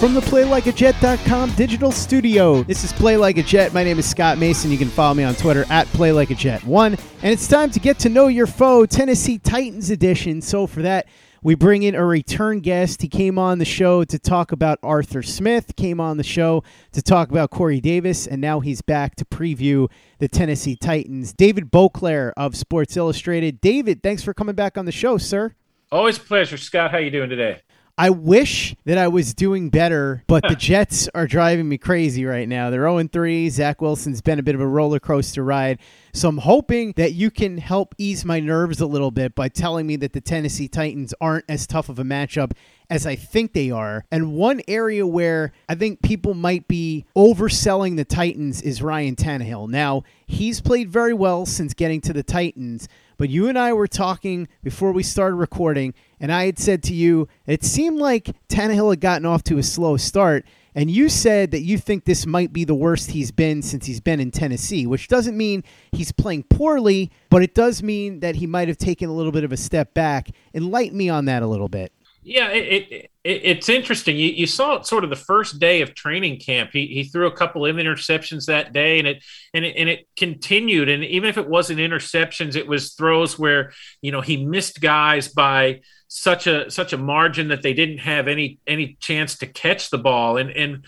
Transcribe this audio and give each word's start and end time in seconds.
From 0.00 0.12
the 0.12 0.20
PlayLikeAJet.com 0.20 1.54
digital 1.54 1.90
studio, 1.90 2.62
this 2.64 2.84
is 2.84 2.92
Play 2.92 3.16
Like 3.16 3.38
a 3.38 3.42
Jet. 3.42 3.72
My 3.72 3.82
name 3.82 3.98
is 3.98 4.06
Scott 4.06 4.36
Mason. 4.36 4.70
You 4.70 4.76
can 4.76 4.90
follow 4.90 5.14
me 5.14 5.24
on 5.24 5.34
Twitter 5.34 5.64
at 5.70 5.86
PlayLikeAJet1. 5.88 7.00
And 7.22 7.32
it's 7.32 7.48
time 7.48 7.70
to 7.70 7.80
get 7.80 7.98
to 8.00 8.10
know 8.10 8.26
your 8.26 8.46
foe, 8.46 8.84
Tennessee 8.84 9.38
Titans 9.38 9.88
edition. 9.88 10.42
So 10.42 10.66
for 10.66 10.82
that, 10.82 11.08
we 11.42 11.54
bring 11.54 11.82
in 11.82 11.94
a 11.94 12.04
return 12.04 12.60
guest. 12.60 13.00
He 13.00 13.08
came 13.08 13.38
on 13.38 13.58
the 13.58 13.64
show 13.64 14.04
to 14.04 14.18
talk 14.18 14.52
about 14.52 14.78
Arthur 14.82 15.22
Smith, 15.22 15.74
came 15.76 15.98
on 15.98 16.18
the 16.18 16.24
show 16.24 16.62
to 16.92 17.00
talk 17.00 17.30
about 17.30 17.50
Corey 17.50 17.80
Davis, 17.80 18.26
and 18.26 18.38
now 18.38 18.60
he's 18.60 18.82
back 18.82 19.16
to 19.16 19.24
preview 19.24 19.90
the 20.18 20.28
Tennessee 20.28 20.76
Titans. 20.76 21.32
David 21.32 21.72
Boclair 21.72 22.32
of 22.36 22.54
Sports 22.54 22.98
Illustrated. 22.98 23.62
David, 23.62 24.02
thanks 24.02 24.22
for 24.22 24.34
coming 24.34 24.54
back 24.54 24.76
on 24.76 24.84
the 24.84 24.92
show, 24.92 25.16
sir. 25.16 25.54
Always 25.90 26.18
a 26.18 26.20
pleasure, 26.20 26.58
Scott. 26.58 26.90
How 26.90 26.98
you 26.98 27.10
doing 27.10 27.30
today? 27.30 27.62
I 27.98 28.10
wish 28.10 28.76
that 28.84 28.98
I 28.98 29.08
was 29.08 29.32
doing 29.32 29.70
better, 29.70 30.22
but 30.26 30.44
the 30.46 30.54
Jets 30.58 31.08
are 31.14 31.26
driving 31.26 31.66
me 31.66 31.78
crazy 31.78 32.26
right 32.26 32.46
now. 32.46 32.68
They're 32.68 32.82
0 32.82 33.08
3. 33.10 33.48
Zach 33.48 33.80
Wilson's 33.80 34.20
been 34.20 34.38
a 34.38 34.42
bit 34.42 34.54
of 34.54 34.60
a 34.60 34.66
roller 34.66 35.00
coaster 35.00 35.42
ride. 35.42 35.78
So 36.12 36.28
I'm 36.28 36.38
hoping 36.38 36.92
that 36.96 37.14
you 37.14 37.30
can 37.30 37.56
help 37.56 37.94
ease 37.96 38.22
my 38.22 38.38
nerves 38.38 38.82
a 38.82 38.86
little 38.86 39.10
bit 39.10 39.34
by 39.34 39.48
telling 39.48 39.86
me 39.86 39.96
that 39.96 40.12
the 40.12 40.20
Tennessee 40.20 40.68
Titans 40.68 41.14
aren't 41.22 41.46
as 41.48 41.66
tough 41.66 41.88
of 41.88 41.98
a 41.98 42.04
matchup 42.04 42.52
as 42.90 43.06
I 43.06 43.16
think 43.16 43.54
they 43.54 43.70
are. 43.70 44.04
And 44.10 44.34
one 44.34 44.60
area 44.68 45.06
where 45.06 45.52
I 45.66 45.74
think 45.74 46.02
people 46.02 46.34
might 46.34 46.68
be 46.68 47.06
overselling 47.16 47.96
the 47.96 48.04
Titans 48.04 48.60
is 48.60 48.82
Ryan 48.82 49.16
Tannehill. 49.16 49.70
Now, 49.70 50.04
he's 50.26 50.60
played 50.60 50.90
very 50.90 51.14
well 51.14 51.46
since 51.46 51.72
getting 51.72 52.02
to 52.02 52.12
the 52.12 52.22
Titans. 52.22 52.88
But 53.18 53.30
you 53.30 53.48
and 53.48 53.58
I 53.58 53.72
were 53.72 53.86
talking 53.86 54.46
before 54.62 54.92
we 54.92 55.02
started 55.02 55.36
recording, 55.36 55.94
and 56.20 56.30
I 56.30 56.46
had 56.46 56.58
said 56.58 56.82
to 56.84 56.94
you, 56.94 57.28
it 57.46 57.64
seemed 57.64 57.98
like 57.98 58.30
Tannehill 58.48 58.90
had 58.90 59.00
gotten 59.00 59.26
off 59.26 59.42
to 59.44 59.58
a 59.58 59.62
slow 59.62 59.96
start. 59.96 60.44
And 60.74 60.90
you 60.90 61.08
said 61.08 61.52
that 61.52 61.62
you 61.62 61.78
think 61.78 62.04
this 62.04 62.26
might 62.26 62.52
be 62.52 62.64
the 62.64 62.74
worst 62.74 63.12
he's 63.12 63.30
been 63.30 63.62
since 63.62 63.86
he's 63.86 64.00
been 64.00 64.20
in 64.20 64.30
Tennessee, 64.30 64.86
which 64.86 65.08
doesn't 65.08 65.34
mean 65.34 65.64
he's 65.92 66.12
playing 66.12 66.42
poorly, 66.44 67.10
but 67.30 67.42
it 67.42 67.54
does 67.54 67.82
mean 67.82 68.20
that 68.20 68.36
he 68.36 68.46
might 68.46 68.68
have 68.68 68.76
taken 68.76 69.08
a 69.08 69.14
little 69.14 69.32
bit 69.32 69.44
of 69.44 69.52
a 69.52 69.56
step 69.56 69.94
back. 69.94 70.28
Enlighten 70.52 70.98
me 70.98 71.08
on 71.08 71.24
that 71.24 71.42
a 71.42 71.46
little 71.46 71.68
bit. 71.68 71.92
Yeah, 72.28 72.48
it, 72.48 72.88
it, 72.90 73.10
it, 73.22 73.40
it's 73.44 73.68
interesting. 73.68 74.16
You, 74.16 74.30
you 74.30 74.46
saw 74.48 74.74
it 74.74 74.84
sort 74.84 75.04
of 75.04 75.10
the 75.10 75.16
first 75.16 75.60
day 75.60 75.80
of 75.80 75.94
training 75.94 76.40
camp. 76.40 76.70
He, 76.72 76.88
he 76.88 77.04
threw 77.04 77.28
a 77.28 77.36
couple 77.36 77.64
of 77.64 77.76
interceptions 77.76 78.46
that 78.46 78.72
day, 78.72 78.98
and 78.98 79.06
it 79.06 79.24
and 79.54 79.64
it 79.64 79.76
and 79.76 79.88
it 79.88 80.08
continued. 80.16 80.88
And 80.88 81.04
even 81.04 81.28
if 81.28 81.38
it 81.38 81.48
wasn't 81.48 81.78
interceptions, 81.78 82.56
it 82.56 82.66
was 82.66 82.94
throws 82.94 83.38
where 83.38 83.72
you 84.02 84.10
know 84.10 84.22
he 84.22 84.44
missed 84.44 84.80
guys 84.80 85.28
by 85.28 85.82
such 86.08 86.48
a 86.48 86.68
such 86.68 86.92
a 86.92 86.98
margin 86.98 87.46
that 87.48 87.62
they 87.62 87.74
didn't 87.74 87.98
have 87.98 88.26
any 88.26 88.58
any 88.66 88.96
chance 88.98 89.38
to 89.38 89.46
catch 89.46 89.90
the 89.90 89.98
ball. 89.98 90.36
And 90.36 90.50
and 90.50 90.84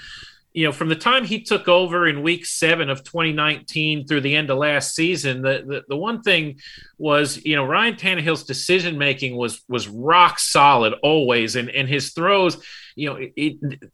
you 0.53 0.65
know, 0.65 0.73
from 0.73 0.89
the 0.89 0.97
time 0.97 1.25
he 1.25 1.43
took 1.43 1.69
over 1.69 2.07
in 2.09 2.23
week 2.23 2.47
seven 2.47 2.91
of 2.91 3.05
2019 3.05 4.07
through 4.07 4.23
the 4.23 4.35
end 4.35 4.51
of 4.51 4.59
last 4.59 4.95
season, 4.95 5.43
the, 5.43 5.63
the, 5.67 5.83
the 5.89 5.97
one 5.97 6.23
thing 6.23 6.59
was, 6.97 7.45
you 7.45 7.55
know, 7.55 7.65
Ryan 7.65 7.95
Tannehill's 7.95 8.45
decision 8.45 8.99
making 8.99 9.37
was 9.37 9.63
was 9.69 9.89
rock 9.89 10.39
solid 10.39 10.95
always, 11.03 11.57
and 11.57 11.71
and 11.71 11.89
his 11.89 12.13
throws 12.13 12.63
you 12.99 13.09
know, 13.09 13.21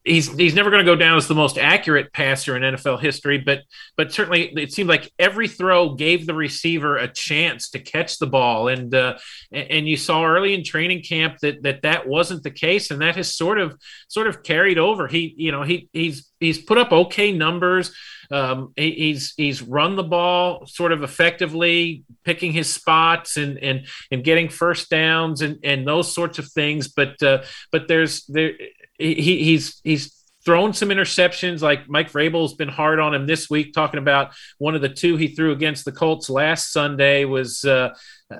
he's 0.02 0.34
he's 0.34 0.54
never 0.54 0.70
going 0.70 0.82
to 0.82 0.90
go 0.90 0.96
down 0.96 1.18
as 1.18 1.28
the 1.28 1.34
most 1.34 1.58
accurate 1.58 2.10
passer 2.14 2.56
in 2.56 2.62
NFL 2.74 3.02
history, 3.02 3.36
but 3.36 3.60
but 3.98 4.10
certainly 4.10 4.50
it 4.56 4.72
seemed 4.72 4.88
like 4.88 5.12
every 5.18 5.46
throw 5.46 5.94
gave 5.94 6.26
the 6.26 6.32
receiver 6.32 6.96
a 6.96 7.06
chance 7.06 7.68
to 7.70 7.78
catch 7.78 8.18
the 8.18 8.26
ball, 8.26 8.68
and 8.68 8.94
uh, 8.94 9.18
and 9.52 9.86
you 9.86 9.98
saw 9.98 10.24
early 10.24 10.54
in 10.54 10.64
training 10.64 11.02
camp 11.02 11.36
that 11.42 11.62
that 11.64 11.82
that 11.82 12.08
wasn't 12.08 12.42
the 12.44 12.50
case, 12.50 12.90
and 12.90 13.02
that 13.02 13.16
has 13.16 13.34
sort 13.34 13.60
of 13.60 13.78
sort 14.08 14.26
of 14.26 14.42
carried 14.42 14.78
over. 14.78 15.06
He 15.06 15.34
you 15.36 15.52
know 15.52 15.64
he 15.64 15.90
he's 15.92 16.32
he's 16.44 16.62
put 16.62 16.78
up 16.78 16.92
okay 16.92 17.32
numbers. 17.32 17.92
Um, 18.30 18.72
he's 18.76 19.34
he's 19.36 19.62
run 19.62 19.96
the 19.96 20.02
ball 20.02 20.66
sort 20.66 20.92
of 20.92 21.02
effectively, 21.02 22.04
picking 22.24 22.52
his 22.52 22.72
spots 22.72 23.36
and 23.36 23.58
and 23.58 23.86
and 24.10 24.24
getting 24.24 24.48
first 24.48 24.90
downs 24.90 25.42
and 25.42 25.58
and 25.62 25.86
those 25.86 26.12
sorts 26.12 26.38
of 26.38 26.50
things. 26.50 26.88
But 26.88 27.22
uh, 27.22 27.42
but 27.70 27.88
there's 27.88 28.24
there 28.26 28.52
he, 28.98 29.14
he's 29.44 29.80
he's 29.84 30.24
thrown 30.44 30.72
some 30.72 30.90
interceptions. 30.90 31.62
Like 31.62 31.88
Mike 31.88 32.10
Vrabel's 32.10 32.54
been 32.54 32.68
hard 32.68 33.00
on 33.00 33.14
him 33.14 33.26
this 33.26 33.48
week, 33.48 33.72
talking 33.72 33.98
about 33.98 34.32
one 34.58 34.74
of 34.74 34.82
the 34.82 34.88
two 34.88 35.16
he 35.16 35.28
threw 35.28 35.52
against 35.52 35.84
the 35.84 35.92
Colts 35.92 36.28
last 36.28 36.72
Sunday 36.72 37.24
was 37.24 37.64
uh, 37.64 37.94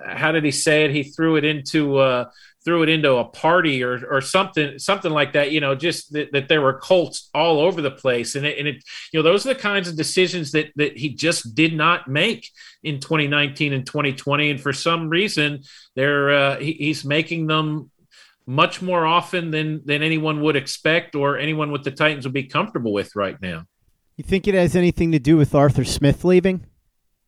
how 0.06 0.32
did 0.32 0.44
he 0.44 0.50
say 0.50 0.84
it? 0.84 0.90
He 0.90 1.04
threw 1.04 1.36
it 1.36 1.44
into 1.44 1.98
uh, 1.98 2.30
threw 2.64 2.82
it 2.82 2.88
into 2.88 3.14
a 3.16 3.24
party 3.24 3.82
or 3.82 4.00
or 4.10 4.20
something 4.20 4.78
something 4.78 5.12
like 5.12 5.32
that. 5.34 5.52
You 5.52 5.60
know, 5.60 5.74
just 5.74 6.12
that, 6.12 6.32
that 6.32 6.48
there 6.48 6.62
were 6.62 6.78
Colts 6.78 7.30
all 7.34 7.60
over 7.60 7.82
the 7.82 7.90
place, 7.90 8.34
and 8.34 8.46
it, 8.46 8.58
and 8.58 8.68
it 8.68 8.84
you 9.12 9.18
know 9.18 9.22
those 9.22 9.44
are 9.46 9.54
the 9.54 9.60
kinds 9.60 9.88
of 9.88 9.96
decisions 9.96 10.52
that 10.52 10.72
that 10.76 10.96
he 10.96 11.10
just 11.10 11.54
did 11.54 11.74
not 11.74 12.08
make 12.08 12.50
in 12.82 13.00
2019 13.00 13.72
and 13.72 13.86
2020, 13.86 14.50
and 14.50 14.60
for 14.60 14.72
some 14.72 15.08
reason 15.08 15.62
they're 15.94 16.30
uh, 16.32 16.56
he, 16.58 16.72
he's 16.72 17.04
making 17.04 17.46
them 17.46 17.90
much 18.46 18.82
more 18.82 19.06
often 19.06 19.50
than 19.50 19.82
than 19.84 20.02
anyone 20.02 20.42
would 20.42 20.56
expect 20.56 21.14
or 21.14 21.38
anyone 21.38 21.70
with 21.70 21.84
the 21.84 21.90
Titans 21.90 22.24
would 22.24 22.34
be 22.34 22.44
comfortable 22.44 22.92
with 22.92 23.14
right 23.14 23.40
now. 23.40 23.66
You 24.16 24.24
think 24.24 24.46
it 24.46 24.54
has 24.54 24.76
anything 24.76 25.12
to 25.12 25.18
do 25.18 25.36
with 25.36 25.54
Arthur 25.54 25.84
Smith 25.84 26.24
leaving? 26.24 26.66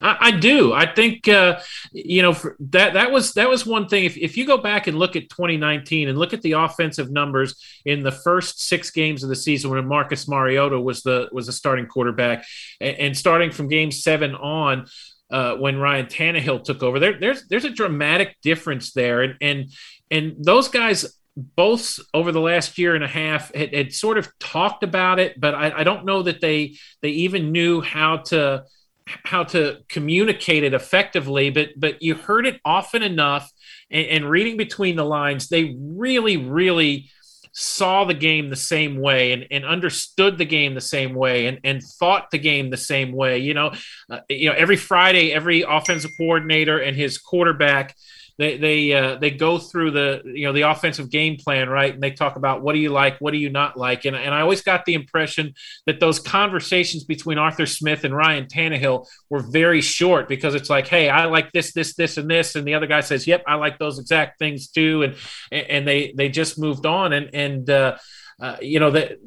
I, 0.01 0.17
I 0.21 0.31
do. 0.31 0.73
I 0.73 0.93
think 0.93 1.27
uh, 1.29 1.61
you 1.93 2.23
know 2.23 2.37
that 2.71 2.95
that 2.95 3.11
was 3.11 3.33
that 3.35 3.49
was 3.49 3.65
one 3.65 3.89
thing. 3.89 4.05
If 4.05 4.17
if 4.17 4.37
you 4.37 4.47
go 4.47 4.59
back 4.59 4.87
and 4.87 4.99
look 4.99 5.17
at 5.17 5.31
2019 5.31 6.09
and 6.09 6.19
look 6.19 6.33
at 6.33 6.43
the 6.43 6.53
offensive 6.53 7.11
numbers 7.11 7.57
in 7.85 8.03
the 8.03 8.13
first 8.13 8.61
six 8.61 8.91
games 8.91 9.23
of 9.23 9.29
the 9.29 9.37
season 9.37 9.71
when 9.71 9.87
Marcus 9.87 10.29
Mariota 10.29 10.79
was 10.79 11.03
the 11.03 11.29
was 11.33 11.47
the 11.47 11.53
starting 11.53 11.87
quarterback, 11.87 12.45
and, 12.81 12.97
and 12.97 13.17
starting 13.17 13.51
from 13.51 13.69
game 13.69 13.91
seven 13.91 14.35
on. 14.35 14.87
Uh, 15.29 15.57
when 15.57 15.77
Ryan 15.77 16.07
Tannehill 16.07 16.63
took 16.63 16.85
over, 16.85 17.01
there, 17.01 17.19
there's 17.19 17.49
there's 17.49 17.65
a 17.65 17.71
dramatic 17.71 18.37
difference 18.43 18.93
there, 18.93 19.23
and 19.23 19.35
and 19.41 19.73
and 20.09 20.37
those 20.39 20.69
guys 20.69 21.19
both 21.37 21.99
over 22.15 22.31
the 22.31 22.41
last 22.41 22.79
year 22.79 22.95
and 22.95 23.03
a 23.05 23.09
half 23.09 23.53
had, 23.53 23.75
had 23.75 23.93
sort 23.93 24.19
of 24.19 24.29
talked 24.39 24.83
about 24.83 25.19
it, 25.19 25.39
but 25.39 25.55
I, 25.55 25.81
I, 25.81 25.85
don't 25.85 26.07
know 26.07 26.23
that 26.23 26.41
they 26.41 26.77
they 27.03 27.11
even 27.11 27.53
knew 27.53 27.83
how 27.83 28.19
to 28.29 28.65
how 29.07 29.45
to 29.45 29.79
communicate 29.89 30.65
it 30.65 30.75
effectively. 30.75 31.51
But 31.51 31.71
but 31.77 32.03
you 32.03 32.15
heard 32.15 32.47
it 32.47 32.61
often 32.65 33.03
enough, 33.03 33.51
and, 33.91 34.07
and 34.07 34.31
reading 34.31 34.57
between 34.57 34.97
the 34.97 35.05
lines, 35.05 35.49
they 35.49 35.77
really 35.79 36.37
really 36.37 37.11
saw 37.59 38.05
the 38.05 38.13
game 38.13 38.51
the 38.51 38.57
same 38.57 39.01
way 39.01 39.33
and, 39.33 39.47
and 39.51 39.65
understood 39.65 40.37
the 40.37 40.45
game 40.45 40.75
the 40.75 40.81
same 40.81 41.15
way 41.15 41.47
and, 41.47 41.59
and 41.65 41.83
thought 41.83 42.31
the 42.31 42.39
game 42.39 42.69
the 42.69 42.77
same 42.77 43.13
way. 43.13 43.39
You 43.39 43.55
know, 43.55 43.73
uh, 44.11 44.21
you 44.29 44.51
know 44.51 44.55
every 44.55 44.77
Friday, 44.77 45.33
every 45.33 45.63
offensive 45.63 46.11
coordinator 46.19 46.79
and 46.79 46.95
his 46.95 47.17
quarterback 47.17 47.97
they 48.39 48.57
they 48.57 48.93
uh, 48.93 49.17
they 49.17 49.31
go 49.31 49.59
through 49.59 49.93
the 49.93 50.23
you 50.25 50.47
know 50.47 50.53
the 50.53 50.63
offensive 50.63 51.11
game 51.11 51.37
plan 51.37 51.69
right? 51.69 51.95
And 51.95 52.03
they 52.03 52.11
talk 52.11 52.37
about 52.37 52.63
what 52.63 52.75
do 52.75 52.79
you 52.79 52.91
like 52.91 53.19
what 53.19 53.33
do 53.33 53.39
you 53.39 53.51
not 53.51 53.77
like? 53.77 54.05
And, 54.05 54.17
and 54.17 54.35
i 54.35 54.41
always 54.41 54.63
got 54.63 54.85
the 54.85 54.95
impression 54.95 55.55
that 55.87 56.01
those 56.01 56.19
conversations 56.19 57.05
between 57.05 57.39
arthur 57.39 57.67
smith 57.67 58.05
and 58.05 58.15
ryan 58.15 58.47
tannehill 58.47 59.07
were 59.31 59.41
very 59.41 59.81
short 59.81 60.29
because 60.29 60.55
it's 60.55 60.71
like 60.71 60.89
hey 60.89 61.09
i 61.09 61.25
like 61.25 61.53
this 61.53 61.73
this 61.73 61.95
this 61.95 62.17
and 62.17 62.31
this. 62.31 62.55
And 62.55 62.67
the 62.67 62.75
other 62.75 62.87
guy 62.87 63.01
says 63.01 63.27
yep 63.27 63.43
i 63.47 63.55
like 63.55 63.79
those 63.79 63.99
exact 63.99 64.39
things 64.39 64.69
too. 64.69 65.03
And 65.03 65.17
and 65.53 65.87
they 65.87 66.13
they 66.17 66.29
just 66.29 66.59
moved 66.59 66.87
on. 66.87 67.13
And 67.13 67.35
and 67.35 67.71
uh, 67.71 67.97
uh, 68.41 68.57
you 68.61 68.81
know 68.81 68.91
the 68.91 69.19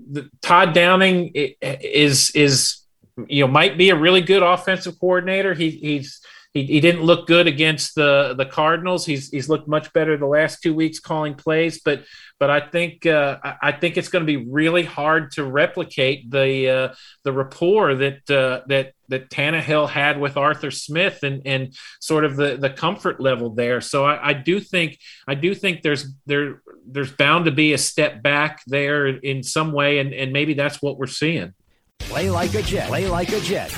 todd 0.41 0.73
downing 0.73 1.31
is 1.33 2.31
is 2.35 2.83
you 3.27 3.45
know 3.45 3.51
might 3.51 3.77
be 3.77 3.89
a 3.89 3.95
really 3.95 4.21
good 4.21 4.43
offensive 4.43 4.99
coordinator. 4.99 5.53
He, 5.53 5.71
he's 5.71 6.21
he, 6.53 6.63
he 6.63 6.79
didn't 6.79 7.03
look 7.03 7.27
good 7.27 7.45
against 7.45 7.93
the 7.93 8.33
the 8.35 8.45
Cardinals. 8.45 9.05
He's 9.05 9.29
he's 9.29 9.49
looked 9.49 9.67
much 9.67 9.93
better 9.93 10.17
the 10.17 10.25
last 10.25 10.63
two 10.63 10.73
weeks 10.73 10.99
calling 10.99 11.35
plays, 11.35 11.79
but 11.79 12.03
but 12.39 12.49
I 12.49 12.59
think 12.59 13.05
uh, 13.05 13.37
I 13.61 13.71
think 13.71 13.97
it's 13.97 14.09
going 14.09 14.25
to 14.25 14.39
be 14.39 14.49
really 14.49 14.83
hard 14.83 15.31
to 15.33 15.43
replicate 15.43 16.31
the 16.31 16.69
uh, 16.69 16.95
the 17.23 17.33
rapport 17.33 17.93
that 17.95 18.29
uh, 18.31 18.61
that 18.67 18.93
that 19.09 19.29
Tannehill 19.29 19.89
had 19.89 20.19
with 20.19 20.37
Arthur 20.37 20.71
Smith 20.71 21.21
and 21.21 21.43
and 21.45 21.75
sort 21.99 22.25
of 22.25 22.35
the 22.35 22.57
the 22.57 22.71
comfort 22.71 23.19
level 23.19 23.51
there. 23.51 23.79
So 23.79 24.05
I, 24.05 24.29
I 24.29 24.33
do 24.33 24.59
think 24.59 24.97
I 25.27 25.35
do 25.35 25.53
think 25.53 25.83
there's 25.83 26.07
there 26.25 26.63
there's 26.83 27.11
bound 27.11 27.45
to 27.45 27.51
be 27.51 27.73
a 27.73 27.77
step 27.77 28.23
back 28.23 28.63
there 28.65 29.05
in 29.05 29.43
some 29.43 29.71
way, 29.71 29.99
and 29.99 30.15
and 30.15 30.33
maybe 30.33 30.55
that's 30.55 30.81
what 30.81 30.97
we're 30.97 31.05
seeing. 31.05 31.53
Play 31.99 32.31
like 32.31 32.55
a 32.55 32.63
jet. 32.63 32.87
Play 32.87 33.07
like 33.07 33.31
a 33.33 33.39
jet 33.41 33.71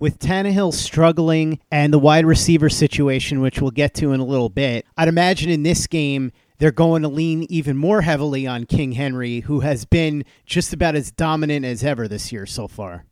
with 0.00 0.18
Tannehill 0.18 0.72
struggling 0.72 1.60
and 1.70 1.92
the 1.92 1.98
wide 1.98 2.26
receiver 2.26 2.68
situation, 2.68 3.40
which 3.40 3.60
we'll 3.60 3.70
get 3.70 3.94
to 3.94 4.12
in 4.12 4.18
a 4.18 4.24
little 4.24 4.48
bit, 4.48 4.86
I'd 4.96 5.08
imagine 5.08 5.50
in 5.50 5.62
this 5.62 5.86
game 5.86 6.32
they're 6.58 6.72
going 6.72 7.02
to 7.02 7.08
lean 7.08 7.46
even 7.48 7.76
more 7.76 8.00
heavily 8.02 8.46
on 8.46 8.66
King 8.66 8.92
Henry, 8.92 9.40
who 9.40 9.60
has 9.60 9.84
been 9.84 10.24
just 10.44 10.72
about 10.72 10.96
as 10.96 11.10
dominant 11.10 11.64
as 11.64 11.84
ever 11.84 12.08
this 12.08 12.32
year 12.32 12.46
so 12.46 12.66
far. 12.66 13.04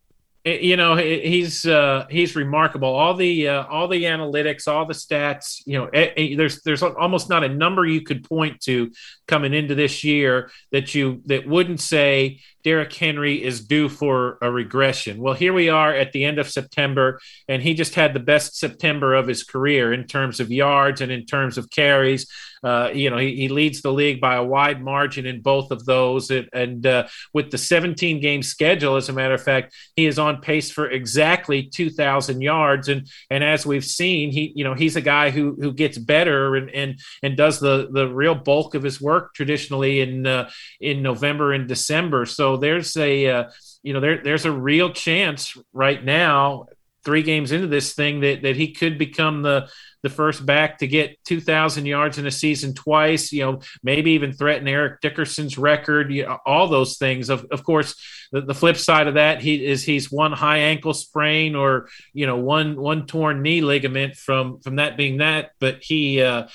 You 0.45 0.77
know, 0.77 0.97
he's 0.97 1.67
uh, 1.67 2.07
he's 2.09 2.35
remarkable. 2.35 2.89
All 2.89 3.13
the 3.13 3.49
uh, 3.49 3.67
all 3.67 3.87
the 3.87 4.05
analytics, 4.05 4.67
all 4.67 4.87
the 4.87 4.95
stats. 4.95 5.61
You 5.67 5.79
know, 5.79 5.91
there's 6.37 6.63
there's 6.63 6.83
almost 6.83 7.29
not 7.29 7.45
a 7.45 7.49
number 7.49 7.85
you 7.85 8.01
could 8.01 8.27
point 8.27 8.61
to 8.63 8.91
coming 9.29 9.55
into 9.55 9.75
this 9.75 10.03
year 10.03 10.51
that 10.73 10.95
you 10.95 11.23
that 11.27 11.47
wouldn't 11.47 11.81
say 11.81 12.41
Derrick 12.65 12.93
Henry 12.93 13.43
is 13.43 13.65
due 13.65 13.89
for 13.89 14.39
a 14.43 14.51
regression. 14.51 15.23
Well, 15.23 15.35
here 15.35 15.53
we 15.53 15.69
are 15.69 15.95
at 15.95 16.13
the 16.13 16.25
end 16.25 16.39
of 16.39 16.51
September, 16.51 17.21
and 17.47 17.63
he 17.63 17.75
just 17.75 17.95
had 17.95 18.15
the 18.15 18.21
best 18.21 18.57
September 18.57 19.15
of 19.15 19.29
his 19.29 19.45
career 19.45 19.93
in 19.93 20.07
terms 20.07 20.41
of 20.41 20.51
yards 20.51 21.01
and 21.01 21.13
in 21.13 21.25
terms 21.25 21.57
of 21.57 21.71
carries. 21.71 22.27
Uh, 22.63 22.91
you 22.93 23.09
know, 23.09 23.19
he, 23.19 23.37
he, 23.37 23.49
leads 23.49 23.83
the 23.83 23.93
league 23.93 24.21
by 24.21 24.35
a 24.35 24.43
wide 24.43 24.83
margin 24.83 25.27
in 25.27 25.41
both 25.41 25.71
of 25.71 25.85
those. 25.85 26.31
And, 26.31 26.87
uh, 26.87 27.07
with 27.33 27.51
the 27.51 27.59
17 27.59 28.21
game 28.21 28.43
schedule, 28.43 28.97
as 28.97 29.09
a 29.09 29.13
matter 29.13 29.35
of 29.35 29.43
fact, 29.43 29.75
he 29.95 30.07
is 30.07 30.19
on 30.19 30.41
pace 30.41 30.71
for 30.71 30.91
exactly 30.91 31.63
2,000 31.63 32.41
yards. 32.41 32.89
And 32.89 33.09
and 33.31 33.45
as 33.45 33.65
we've 33.65 33.85
seen, 33.85 34.33
he 34.33 34.53
you 34.55 34.65
know 34.65 34.75
he's 34.75 34.97
a 34.97 35.01
guy 35.01 35.31
who 35.31 35.57
who 35.61 35.73
gets 35.73 35.99
better 35.99 36.57
and 36.57 36.71
and 36.71 36.99
and 37.23 37.37
does 37.37 37.61
the 37.61 37.89
the 37.93 38.09
real 38.09 38.35
bulk 38.35 38.75
of 38.75 38.83
his 38.83 39.01
work 39.01 39.18
traditionally 39.35 40.01
in 40.01 40.27
uh, 40.27 40.51
in 40.81 41.03
November 41.03 41.53
and 41.53 41.69
December. 41.69 42.27
So 42.27 42.57
there's 42.57 42.97
a 42.97 43.27
uh, 43.27 43.45
you 43.83 43.93
know 43.93 44.01
there 44.01 44.23
there's 44.23 44.45
a 44.45 44.53
real 44.53 44.93
chance 44.93 45.57
right 45.73 46.03
now 46.03 46.67
three 47.05 47.23
games 47.23 47.53
into 47.53 47.67
this 47.67 47.95
thing 47.95 48.21
that 48.21 48.43
that 48.43 48.57
he 48.57 48.73
could 48.73 48.99
become 48.99 49.43
the 49.43 49.69
the 50.03 50.09
first 50.09 50.47
back 50.47 50.79
to 50.79 50.87
get 50.87 51.19
2,000 51.25 51.85
yards 51.85 52.19
in 52.19 52.27
a 52.27 52.31
season 52.31 52.73
twice, 52.73 53.33
you 53.33 53.43
know, 53.43 53.61
maybe 53.83 54.13
even 54.13 54.33
threaten 54.33 54.69
Eric 54.69 55.01
Dickerson's 55.01 55.59
record, 55.59 56.13
you 56.13 56.25
know, 56.25 56.39
all 56.47 56.69
those 56.69 56.99
things. 56.99 57.31
Of, 57.31 57.47
of 57.51 57.65
course, 57.65 57.97
the, 58.31 58.43
the, 58.43 58.55
flip 58.55 58.77
side 58.77 59.09
of 59.09 59.15
that 59.15 59.41
he 59.41 59.65
is 59.65 59.83
he's 59.83 60.11
one 60.11 60.33
high 60.33 60.59
ankle 60.59 60.95
sprain 60.95 61.57
or, 61.57 61.89
you 62.13 62.27
know, 62.27 62.37
one 62.37 62.77
one 62.81 63.07
torn 63.07 63.43
knee 63.43 63.61
ligament 63.61 64.15
from 64.15 64.61
from 64.61 64.77
that 64.77 64.97
being 64.97 65.19
that, 65.19 65.51
but 65.59 65.79
he 65.83 66.23
uh 66.23 66.47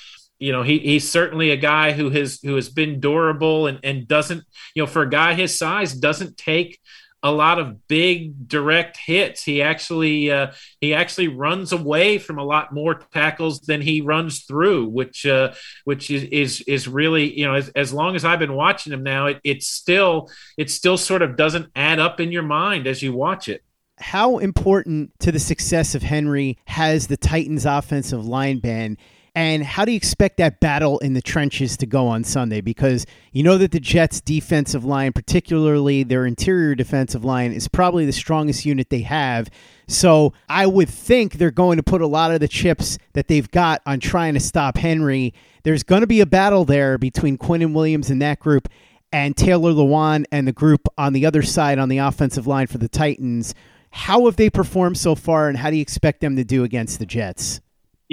you 0.44 0.52
know 0.52 0.62
he, 0.62 0.78
he's 0.78 1.10
certainly 1.10 1.50
a 1.50 1.56
guy 1.56 1.92
who 1.92 2.10
has 2.10 2.40
who 2.42 2.54
has 2.56 2.68
been 2.68 3.00
durable 3.00 3.66
and, 3.66 3.80
and 3.82 4.06
doesn't 4.06 4.44
you 4.74 4.82
know 4.82 4.86
for 4.86 5.02
a 5.02 5.08
guy 5.08 5.32
his 5.32 5.58
size 5.58 5.94
doesn't 5.94 6.36
take 6.36 6.80
a 7.22 7.32
lot 7.32 7.58
of 7.58 7.88
big 7.88 8.46
direct 8.46 8.98
hits. 8.98 9.42
He 9.42 9.62
actually 9.62 10.30
uh, 10.30 10.52
he 10.82 10.92
actually 10.92 11.28
runs 11.28 11.72
away 11.72 12.18
from 12.18 12.38
a 12.38 12.44
lot 12.44 12.74
more 12.74 12.94
tackles 13.14 13.60
than 13.60 13.80
he 13.80 14.02
runs 14.02 14.44
through, 14.44 14.90
which 14.90 15.24
uh, 15.24 15.54
which 15.84 16.10
is, 16.10 16.24
is 16.24 16.60
is 16.66 16.86
really 16.86 17.36
you 17.36 17.46
know 17.46 17.54
as, 17.54 17.70
as 17.70 17.94
long 17.94 18.14
as 18.14 18.26
I've 18.26 18.38
been 18.38 18.52
watching 18.52 18.92
him 18.92 19.02
now, 19.02 19.26
it, 19.28 19.40
it's 19.42 19.66
still 19.66 20.30
it 20.58 20.70
still 20.70 20.98
sort 20.98 21.22
of 21.22 21.36
doesn't 21.36 21.70
add 21.74 21.98
up 21.98 22.20
in 22.20 22.30
your 22.30 22.42
mind 22.42 22.86
as 22.86 23.02
you 23.02 23.14
watch 23.14 23.48
it. 23.48 23.64
How 23.96 24.36
important 24.36 25.18
to 25.20 25.32
the 25.32 25.38
success 25.38 25.94
of 25.94 26.02
Henry 26.02 26.58
has 26.66 27.06
the 27.06 27.16
Titans' 27.16 27.64
offensive 27.64 28.26
line 28.26 28.58
been? 28.58 28.98
And 29.36 29.64
how 29.64 29.84
do 29.84 29.90
you 29.90 29.96
expect 29.96 30.36
that 30.36 30.60
battle 30.60 31.00
in 31.00 31.14
the 31.14 31.22
trenches 31.22 31.76
to 31.78 31.86
go 31.86 32.06
on 32.06 32.22
Sunday? 32.22 32.60
Because 32.60 33.04
you 33.32 33.42
know 33.42 33.58
that 33.58 33.72
the 33.72 33.80
Jets' 33.80 34.20
defensive 34.20 34.84
line, 34.84 35.12
particularly 35.12 36.04
their 36.04 36.24
interior 36.24 36.76
defensive 36.76 37.24
line, 37.24 37.52
is 37.52 37.66
probably 37.66 38.06
the 38.06 38.12
strongest 38.12 38.64
unit 38.64 38.90
they 38.90 39.00
have. 39.00 39.50
So 39.88 40.34
I 40.48 40.66
would 40.66 40.88
think 40.88 41.34
they're 41.34 41.50
going 41.50 41.78
to 41.78 41.82
put 41.82 42.00
a 42.00 42.06
lot 42.06 42.30
of 42.30 42.38
the 42.38 42.46
chips 42.46 42.96
that 43.14 43.26
they've 43.26 43.50
got 43.50 43.82
on 43.84 43.98
trying 43.98 44.34
to 44.34 44.40
stop 44.40 44.78
Henry. 44.78 45.34
There's 45.64 45.82
going 45.82 46.02
to 46.02 46.06
be 46.06 46.20
a 46.20 46.26
battle 46.26 46.64
there 46.64 46.96
between 46.96 47.36
Quinnen 47.36 47.74
Williams 47.74 48.10
and 48.10 48.22
that 48.22 48.38
group 48.38 48.68
and 49.12 49.36
Taylor 49.36 49.72
Lewan 49.72 50.26
and 50.30 50.46
the 50.46 50.52
group 50.52 50.88
on 50.96 51.12
the 51.12 51.26
other 51.26 51.42
side 51.42 51.78
on 51.80 51.88
the 51.88 51.98
offensive 51.98 52.46
line 52.46 52.68
for 52.68 52.78
the 52.78 52.88
Titans. 52.88 53.52
How 53.90 54.26
have 54.26 54.36
they 54.36 54.50
performed 54.50 54.98
so 54.98 55.14
far, 55.14 55.48
and 55.48 55.58
how 55.58 55.70
do 55.70 55.76
you 55.76 55.82
expect 55.82 56.20
them 56.20 56.36
to 56.36 56.44
do 56.44 56.64
against 56.64 56.98
the 56.98 57.06
Jets? 57.06 57.60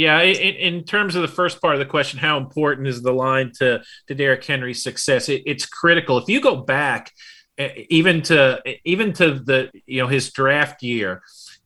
Yeah, 0.01 0.21
in, 0.21 0.55
in, 0.55 0.83
terms 0.83 1.13
of 1.13 1.21
the 1.21 1.27
first 1.27 1.61
part 1.61 1.75
of 1.75 1.79
the 1.79 1.85
question, 1.85 2.17
how 2.17 2.39
important 2.39 2.87
is 2.87 3.03
the 3.03 3.13
line 3.13 3.51
to 3.59 3.83
to 4.07 4.15
Derrick 4.15 4.43
Henry's 4.43 4.81
success? 4.81 5.29
It, 5.29 5.43
it's 5.45 5.67
critical. 5.67 6.17
If 6.17 6.27
you 6.27 6.41
go 6.41 6.55
back, 6.55 7.11
eh, 7.59 7.83
even 7.91 8.23
to 8.23 8.59
even 8.83 9.13
to 9.13 9.35
the 9.35 9.69
you 9.85 10.01
know 10.01 10.07
his 10.07 10.31
draft 10.31 10.81
year, 10.81 11.21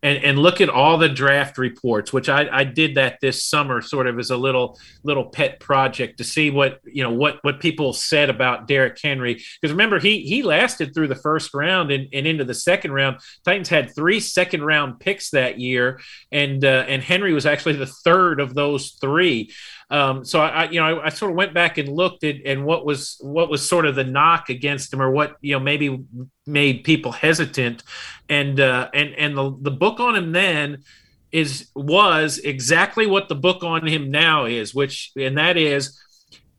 and, 0.05 0.23
and 0.23 0.37
look 0.37 0.61
at 0.61 0.69
all 0.69 0.99
the 0.99 1.09
draft 1.09 1.57
reports, 1.57 2.13
which 2.13 2.29
I, 2.29 2.47
I 2.51 2.63
did 2.63 2.93
that 2.93 3.17
this 3.21 3.43
summer, 3.43 3.81
sort 3.81 4.05
of 4.05 4.19
as 4.19 4.29
a 4.29 4.37
little 4.37 4.79
little 5.03 5.25
pet 5.25 5.59
project 5.59 6.19
to 6.19 6.23
see 6.23 6.51
what 6.51 6.79
you 6.85 7.01
know 7.01 7.09
what 7.09 7.39
what 7.41 7.59
people 7.59 7.91
said 7.91 8.29
about 8.29 8.67
Derrick 8.67 8.99
Henry. 9.01 9.33
Because 9.33 9.73
remember, 9.73 9.97
he 9.97 10.19
he 10.19 10.43
lasted 10.43 10.93
through 10.93 11.07
the 11.07 11.15
first 11.15 11.55
round 11.55 11.89
and, 11.89 12.07
and 12.13 12.27
into 12.27 12.43
the 12.43 12.53
second 12.53 12.91
round. 12.91 13.17
Titans 13.43 13.67
had 13.67 13.95
three 13.95 14.19
second 14.19 14.63
round 14.63 14.99
picks 14.99 15.31
that 15.31 15.59
year, 15.59 15.99
and 16.31 16.63
uh, 16.63 16.85
and 16.87 17.01
Henry 17.01 17.33
was 17.33 17.47
actually 17.47 17.77
the 17.77 17.87
third 17.87 18.39
of 18.39 18.53
those 18.53 18.91
three. 19.01 19.51
Um, 19.89 20.25
so 20.25 20.41
I, 20.41 20.69
you 20.69 20.79
know, 20.79 20.99
I, 20.99 21.05
I, 21.05 21.09
sort 21.09 21.31
of 21.31 21.37
went 21.37 21.53
back 21.53 21.77
and 21.77 21.87
looked 21.87 22.23
at 22.23 22.37
and 22.43 22.65
what 22.65 22.85
was 22.85 23.17
what 23.21 23.49
was 23.49 23.67
sort 23.67 23.85
of 23.85 23.95
the 23.95 24.03
knock 24.03 24.49
against 24.49 24.91
him, 24.91 25.01
or 25.01 25.11
what 25.11 25.37
you 25.41 25.53
know 25.53 25.59
maybe 25.59 26.03
made 26.47 26.83
people 26.83 27.11
hesitant, 27.11 27.83
and 28.27 28.59
uh, 28.59 28.89
and 28.93 29.13
and 29.13 29.37
the 29.37 29.55
the 29.61 29.71
book 29.71 29.99
on 29.99 30.15
him 30.15 30.31
then 30.31 30.83
is 31.31 31.69
was 31.75 32.39
exactly 32.39 33.05
what 33.05 33.29
the 33.29 33.35
book 33.35 33.63
on 33.63 33.85
him 33.85 34.09
now 34.09 34.45
is, 34.45 34.73
which 34.73 35.11
and 35.15 35.37
that 35.37 35.55
is 35.55 35.99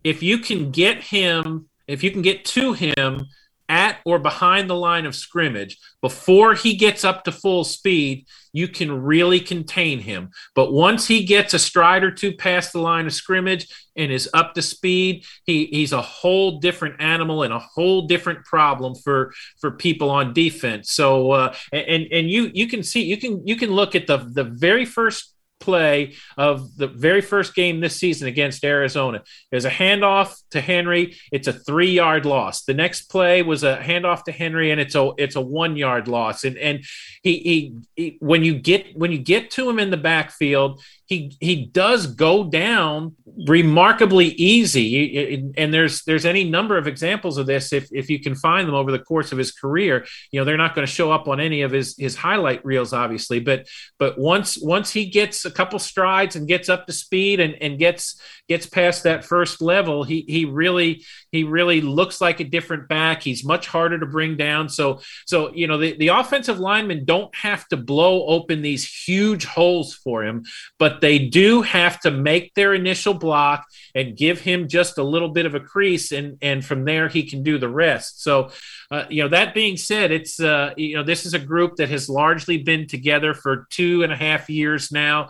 if 0.04 0.22
you 0.22 0.38
can 0.38 0.70
get 0.70 1.02
him, 1.02 1.68
if 1.88 2.04
you 2.04 2.12
can 2.12 2.22
get 2.22 2.44
to 2.44 2.74
him 2.74 3.26
at 3.68 3.98
or 4.04 4.18
behind 4.18 4.70
the 4.70 4.76
line 4.76 5.06
of 5.06 5.14
scrimmage 5.14 5.78
before 6.00 6.54
he 6.54 6.76
gets 6.76 7.04
up 7.04 7.24
to 7.24 7.32
full 7.32 7.64
speed, 7.64 8.26
you 8.52 8.68
can 8.68 9.02
really 9.02 9.40
contain 9.40 9.98
him. 9.98 10.30
But 10.54 10.72
once 10.72 11.06
he 11.06 11.24
gets 11.24 11.52
a 11.52 11.58
stride 11.58 12.04
or 12.04 12.10
two 12.10 12.34
past 12.34 12.72
the 12.72 12.80
line 12.80 13.06
of 13.06 13.12
scrimmage 13.12 13.66
and 13.96 14.10
is 14.10 14.30
up 14.32 14.54
to 14.54 14.62
speed, 14.62 15.24
he, 15.44 15.66
he's 15.66 15.92
a 15.92 16.02
whole 16.02 16.58
different 16.58 17.00
animal 17.00 17.42
and 17.42 17.52
a 17.52 17.58
whole 17.58 18.06
different 18.06 18.44
problem 18.44 18.94
for 18.94 19.32
for 19.60 19.72
people 19.72 20.10
on 20.10 20.32
defense. 20.32 20.92
So 20.92 21.32
uh, 21.32 21.54
and 21.72 22.06
and 22.10 22.30
you 22.30 22.50
you 22.54 22.66
can 22.66 22.82
see 22.82 23.02
you 23.04 23.16
can 23.16 23.46
you 23.46 23.56
can 23.56 23.70
look 23.70 23.94
at 23.94 24.06
the 24.06 24.18
the 24.18 24.44
very 24.44 24.84
first 24.84 25.35
play 25.58 26.14
of 26.36 26.76
the 26.76 26.86
very 26.86 27.20
first 27.20 27.54
game 27.54 27.80
this 27.80 27.96
season 27.96 28.28
against 28.28 28.64
Arizona. 28.64 29.22
There's 29.50 29.64
a 29.64 29.70
handoff 29.70 30.36
to 30.50 30.60
Henry. 30.60 31.16
It's 31.32 31.48
a 31.48 31.52
three 31.52 31.90
yard 31.90 32.24
loss. 32.26 32.64
The 32.64 32.74
next 32.74 33.10
play 33.10 33.42
was 33.42 33.64
a 33.64 33.78
handoff 33.78 34.24
to 34.24 34.32
Henry, 34.32 34.70
and 34.70 34.80
it's 34.80 34.94
a 34.94 35.12
it's 35.18 35.36
a 35.36 35.40
one 35.40 35.76
yard 35.76 36.08
loss. 36.08 36.44
And 36.44 36.56
and 36.58 36.84
he, 37.22 37.38
he, 37.38 37.74
he 37.96 38.16
when 38.20 38.44
you 38.44 38.54
get 38.58 38.96
when 38.96 39.12
you 39.12 39.18
get 39.18 39.50
to 39.52 39.68
him 39.68 39.78
in 39.78 39.90
the 39.90 39.96
backfield, 39.96 40.82
he 41.06 41.36
he 41.40 41.66
does 41.66 42.08
go 42.08 42.44
down 42.44 43.14
remarkably 43.46 44.26
easy. 44.26 45.52
And 45.56 45.72
there's 45.72 46.02
there's 46.02 46.26
any 46.26 46.42
number 46.42 46.76
of 46.76 46.88
examples 46.88 47.38
of 47.38 47.46
this 47.46 47.72
if, 47.72 47.88
if 47.92 48.10
you 48.10 48.18
can 48.20 48.34
find 48.34 48.66
them 48.66 48.74
over 48.74 48.90
the 48.90 48.98
course 48.98 49.30
of 49.30 49.38
his 49.38 49.52
career. 49.52 50.04
You 50.32 50.40
know 50.40 50.44
they're 50.44 50.56
not 50.56 50.74
going 50.74 50.86
to 50.86 50.92
show 50.92 51.12
up 51.12 51.28
on 51.28 51.38
any 51.38 51.62
of 51.62 51.70
his 51.70 51.94
his 51.96 52.16
highlight 52.16 52.64
reels 52.64 52.92
obviously 52.92 53.38
but 53.38 53.66
but 53.98 54.18
once 54.18 54.58
once 54.60 54.90
he 54.90 55.06
gets 55.06 55.44
a 55.44 55.50
couple 55.50 55.78
strides 55.78 56.34
and 56.34 56.48
gets 56.48 56.68
up 56.68 56.86
to 56.86 56.92
speed 56.92 57.38
and 57.38 57.54
and 57.60 57.78
gets 57.78 58.20
gets 58.48 58.66
past 58.66 59.04
that 59.04 59.24
first 59.24 59.62
level 59.62 60.02
he 60.02 60.24
he 60.26 60.44
really 60.44 61.04
he 61.30 61.44
really 61.44 61.80
looks 61.80 62.20
like 62.20 62.40
a 62.40 62.44
different 62.44 62.88
back. 62.88 63.22
He's 63.22 63.44
much 63.44 63.68
harder 63.68 63.98
to 64.00 64.06
bring 64.06 64.36
down. 64.36 64.68
So 64.68 65.00
so 65.24 65.54
you 65.54 65.68
know 65.68 65.78
the, 65.78 65.96
the 65.96 66.08
offensive 66.08 66.58
linemen 66.58 67.04
don't 67.04 67.32
have 67.36 67.68
to 67.68 67.76
blow 67.76 68.26
open 68.26 68.62
these 68.62 68.84
huge 68.84 69.44
holes 69.44 69.94
for 69.94 70.24
him 70.24 70.44
but 70.78 70.95
but 70.96 71.02
they 71.02 71.18
do 71.18 71.60
have 71.60 72.00
to 72.00 72.10
make 72.10 72.54
their 72.54 72.72
initial 72.72 73.12
block 73.12 73.66
and 73.94 74.16
give 74.16 74.40
him 74.40 74.66
just 74.66 74.96
a 74.96 75.02
little 75.02 75.28
bit 75.28 75.44
of 75.44 75.54
a 75.54 75.60
crease, 75.60 76.10
and 76.10 76.38
and 76.40 76.64
from 76.64 76.86
there 76.86 77.08
he 77.08 77.28
can 77.28 77.42
do 77.42 77.58
the 77.58 77.68
rest. 77.68 78.22
So, 78.22 78.50
uh, 78.90 79.04
you 79.10 79.22
know, 79.22 79.28
that 79.28 79.52
being 79.52 79.76
said, 79.76 80.10
it's 80.10 80.40
uh, 80.40 80.72
you 80.76 80.96
know 80.96 81.02
this 81.02 81.26
is 81.26 81.34
a 81.34 81.38
group 81.38 81.76
that 81.76 81.90
has 81.90 82.08
largely 82.08 82.58
been 82.58 82.86
together 82.86 83.34
for 83.34 83.66
two 83.68 84.02
and 84.04 84.12
a 84.12 84.16
half 84.16 84.48
years 84.48 84.90
now. 84.90 85.28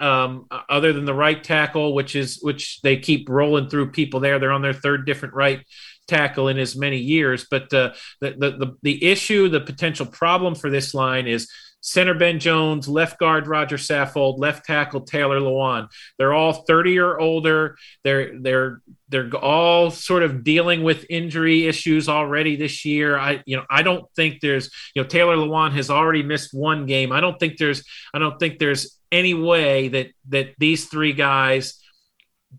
Um, 0.00 0.46
other 0.68 0.92
than 0.92 1.06
the 1.06 1.14
right 1.14 1.42
tackle, 1.42 1.92
which 1.92 2.14
is 2.14 2.38
which 2.40 2.80
they 2.82 2.98
keep 2.98 3.28
rolling 3.28 3.68
through 3.68 3.90
people 3.90 4.20
there. 4.20 4.38
They're 4.38 4.52
on 4.52 4.62
their 4.62 4.72
third 4.72 5.04
different 5.04 5.34
right 5.34 5.66
tackle 6.06 6.46
in 6.46 6.58
as 6.58 6.76
many 6.76 6.98
years. 6.98 7.48
But 7.50 7.74
uh, 7.74 7.94
the, 8.20 8.30
the 8.30 8.50
the 8.50 8.76
the 8.82 9.04
issue, 9.04 9.48
the 9.48 9.60
potential 9.60 10.06
problem 10.06 10.54
for 10.54 10.70
this 10.70 10.94
line 10.94 11.26
is 11.26 11.50
center 11.80 12.14
Ben 12.14 12.38
Jones, 12.38 12.88
left 12.88 13.18
guard 13.18 13.46
Roger 13.46 13.76
Saffold, 13.76 14.38
left 14.38 14.66
tackle 14.66 15.02
Taylor 15.02 15.40
Lewan. 15.40 15.88
They're 16.18 16.32
all 16.32 16.52
30 16.52 16.98
or 16.98 17.18
older. 17.18 17.76
They're 18.04 18.38
they're 18.40 18.82
they're 19.08 19.34
all 19.36 19.90
sort 19.90 20.22
of 20.22 20.44
dealing 20.44 20.82
with 20.82 21.06
injury 21.08 21.66
issues 21.66 22.08
already 22.08 22.56
this 22.56 22.84
year. 22.84 23.18
I 23.18 23.42
you 23.46 23.56
know 23.56 23.64
I 23.70 23.82
don't 23.82 24.04
think 24.14 24.40
there's 24.40 24.70
you 24.94 25.02
know 25.02 25.08
Taylor 25.08 25.36
Lewan 25.36 25.72
has 25.72 25.90
already 25.90 26.22
missed 26.22 26.52
one 26.52 26.86
game. 26.86 27.12
I 27.12 27.20
don't 27.20 27.38
think 27.38 27.56
there's 27.56 27.84
I 28.12 28.18
don't 28.18 28.38
think 28.38 28.58
there's 28.58 28.98
any 29.10 29.34
way 29.34 29.88
that 29.88 30.08
that 30.28 30.54
these 30.58 30.86
three 30.86 31.12
guys 31.12 31.80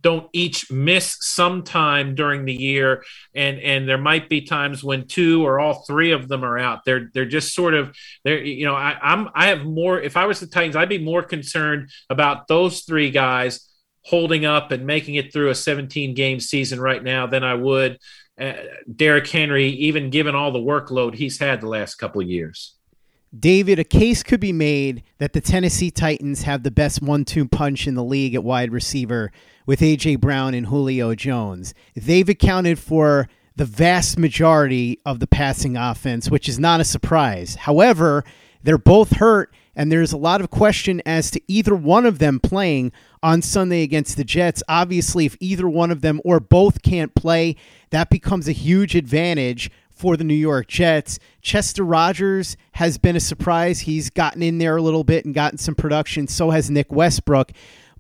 don't 0.02 0.30
each 0.34 0.72
miss 0.72 1.18
some 1.20 1.64
time 1.64 2.14
during 2.14 2.46
the 2.46 2.54
year 2.54 3.04
and 3.34 3.60
and 3.60 3.90
there 3.90 3.98
might 3.98 4.30
be 4.30 4.42
times 4.42 4.84
when 4.84 5.08
two 5.08 5.46
or 5.46 5.60
all 5.60 5.84
three 5.86 6.12
of 6.12 6.28
them 6.28 6.44
are 6.44 6.60
out 6.60 6.86
they're 6.86 7.10
they're 7.14 7.26
just 7.26 7.56
sort 7.56 7.74
of 7.74 7.96
they're 8.24 8.44
you 8.44 8.66
know 8.66 8.76
I, 8.76 8.98
i'm 9.02 9.30
i 9.34 9.48
have 9.48 9.66
more 9.66 10.00
if 10.00 10.16
i 10.16 10.26
was 10.26 10.40
the 10.40 10.48
titans 10.48 10.76
i'd 10.76 10.90
be 10.90 11.04
more 11.04 11.24
concerned 11.24 11.90
about 12.10 12.48
those 12.48 12.82
three 12.82 13.10
guys 13.10 13.68
holding 14.06 14.46
up 14.46 14.72
and 14.72 14.86
making 14.86 15.16
it 15.16 15.34
through 15.34 15.50
a 15.50 15.56
17 15.56 16.14
game 16.14 16.40
season 16.40 16.80
right 16.80 17.04
now 17.04 17.26
than 17.26 17.44
i 17.44 17.56
would 17.56 17.98
uh, 18.40 18.54
Derrick 18.96 19.28
Henry, 19.28 19.68
even 19.68 20.10
given 20.10 20.34
all 20.34 20.54
the 20.54 20.60
workload 20.60 21.14
he's 21.14 21.40
had 21.40 21.60
the 21.60 21.68
last 21.68 21.96
couple 21.96 22.22
of 22.22 22.30
years. 22.30 22.79
David, 23.38 23.78
a 23.78 23.84
case 23.84 24.24
could 24.24 24.40
be 24.40 24.52
made 24.52 25.04
that 25.20 25.34
the 25.34 25.42
Tennessee 25.42 25.92
Titans 25.92 26.44
have 26.44 26.64
the 26.64 26.72
best 26.72 27.02
one 27.02 27.26
two 27.26 27.48
punch 27.48 27.86
in 27.86 27.94
the 27.94 28.04
league 28.04 28.34
at 28.34 28.44
wide 28.44 28.72
receiver 28.72 29.32
with 29.68 29.84
A.J. 29.84 30.16
Brown 30.16 30.56
and 30.56 30.66
Julio 30.66 31.14
Jones. 31.14 31.76
They've 31.96 32.28
accounted 32.28 32.80
for 32.80 33.28
the 33.56 33.66
vast 33.66 34.18
majority 34.18 35.00
of 35.06 35.20
the 35.20 35.28
passing 35.28 35.78
offense, 35.78 36.32
which 36.32 36.50
is 36.50 36.58
not 36.58 36.80
a 36.80 36.86
surprise. 36.86 37.56
However, 37.56 38.24
they're 38.64 38.78
both 38.78 39.18
hurt, 39.18 39.54
and 39.76 39.92
there's 39.92 40.12
a 40.12 40.18
lot 40.18 40.42
of 40.42 40.50
question 40.50 41.02
as 41.06 41.30
to 41.32 41.42
either 41.48 41.76
one 41.76 42.06
of 42.06 42.20
them 42.20 42.40
playing 42.40 42.92
on 43.22 43.42
Sunday 43.42 43.84
against 43.84 44.18
the 44.18 44.24
Jets. 44.24 44.64
Obviously, 44.68 45.26
if 45.26 45.38
either 45.40 45.70
one 45.70 45.92
of 45.92 46.02
them 46.02 46.20
or 46.26 46.40
both 46.40 46.82
can't 46.82 47.14
play, 47.14 47.56
that 47.92 48.10
becomes 48.10 48.48
a 48.48 48.54
huge 48.54 48.96
advantage 48.96 49.70
for 50.00 50.16
the 50.16 50.24
New 50.24 50.34
York 50.34 50.68
Jets. 50.68 51.20
Chester 51.42 51.84
Rogers 51.84 52.56
has 52.72 52.98
been 52.98 53.18
a 53.18 53.20
surprise. 53.20 53.82
He's 53.82 54.10
gotten 54.10 54.42
in 54.42 54.58
there 54.58 54.78
a 54.78 54.82
little 54.82 55.04
bit 55.04 55.26
and 55.26 55.36
gotten 55.36 55.58
some 55.58 55.76
production. 55.76 56.28
So 56.28 56.52
has 56.52 56.72
Nick 56.72 56.90
Westbrook. 56.92 57.52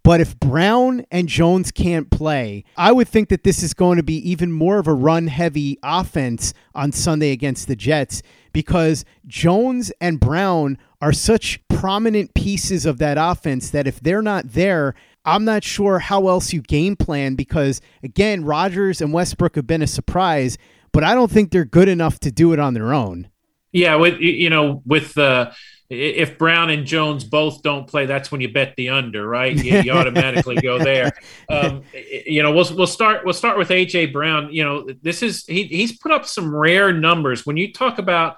But 0.01 0.21
if 0.21 0.39
Brown 0.39 1.05
and 1.11 1.27
Jones 1.27 1.71
can't 1.71 2.09
play, 2.09 2.63
I 2.77 2.93
would 2.93 3.09
think 3.09 3.27
that 3.29 3.43
this 3.43 3.61
is 3.61 3.73
going 3.73 3.97
to 3.97 4.03
be 4.03 4.15
even 4.29 4.49
more 4.49 4.79
of 4.79 4.87
a 4.87 4.93
run 4.93 5.27
heavy 5.27 5.77
offense 5.83 6.53
on 6.73 6.93
Sunday 6.93 7.31
against 7.31 7.67
the 7.67 7.75
Jets 7.75 8.23
because 8.53 9.03
Jones 9.27 9.91
and 9.99 10.21
Brown 10.21 10.77
are 11.01 11.11
such 11.11 11.59
prominent 11.67 12.33
pieces 12.33 12.85
of 12.85 12.97
that 12.99 13.17
offense 13.19 13.71
that 13.71 13.87
if 13.87 13.99
they're 13.99 14.21
not 14.21 14.53
there, 14.53 14.95
I'm 15.25 15.43
not 15.43 15.63
sure 15.63 15.99
how 15.99 16.27
else 16.27 16.53
you 16.53 16.61
game 16.61 16.95
plan 16.95 17.35
because, 17.35 17.81
again, 18.01 18.45
Rogers 18.45 19.01
and 19.01 19.13
Westbrook 19.13 19.55
have 19.55 19.67
been 19.67 19.81
a 19.81 19.87
surprise, 19.87 20.57
but 20.99 21.07
I 21.07 21.15
don't 21.15 21.31
think 21.31 21.51
they're 21.51 21.63
good 21.63 21.87
enough 21.87 22.19
to 22.19 22.31
do 22.31 22.51
it 22.51 22.59
on 22.59 22.73
their 22.73 22.93
own. 22.93 23.29
Yeah, 23.71 23.95
with 23.95 24.19
you 24.19 24.49
know, 24.49 24.81
with 24.85 25.17
uh, 25.17 25.51
if 25.89 26.37
Brown 26.37 26.69
and 26.71 26.85
Jones 26.85 27.23
both 27.23 27.63
don't 27.63 27.87
play, 27.87 28.05
that's 28.05 28.33
when 28.33 28.41
you 28.41 28.51
bet 28.51 28.73
the 28.75 28.89
under, 28.89 29.25
right? 29.25 29.55
You, 29.55 29.79
you 29.79 29.91
automatically 29.93 30.55
go 30.55 30.77
there. 30.77 31.11
Um, 31.49 31.83
you 32.27 32.43
know, 32.43 32.51
we'll 32.51 32.75
we'll 32.75 32.85
start 32.85 33.23
we'll 33.23 33.33
start 33.33 33.57
with 33.57 33.69
AJ 33.69 34.11
Brown. 34.11 34.51
You 34.51 34.65
know, 34.65 34.87
this 35.01 35.23
is 35.23 35.45
he 35.45 35.63
he's 35.63 35.97
put 35.97 36.11
up 36.11 36.25
some 36.25 36.53
rare 36.53 36.91
numbers. 36.91 37.45
When 37.45 37.55
you 37.55 37.71
talk 37.71 37.97
about 37.97 38.35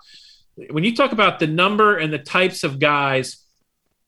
when 0.69 0.83
you 0.83 0.95
talk 0.95 1.13
about 1.13 1.39
the 1.39 1.47
number 1.47 1.97
and 1.97 2.13
the 2.13 2.19
types 2.19 2.63
of 2.63 2.77
guys 2.77 3.40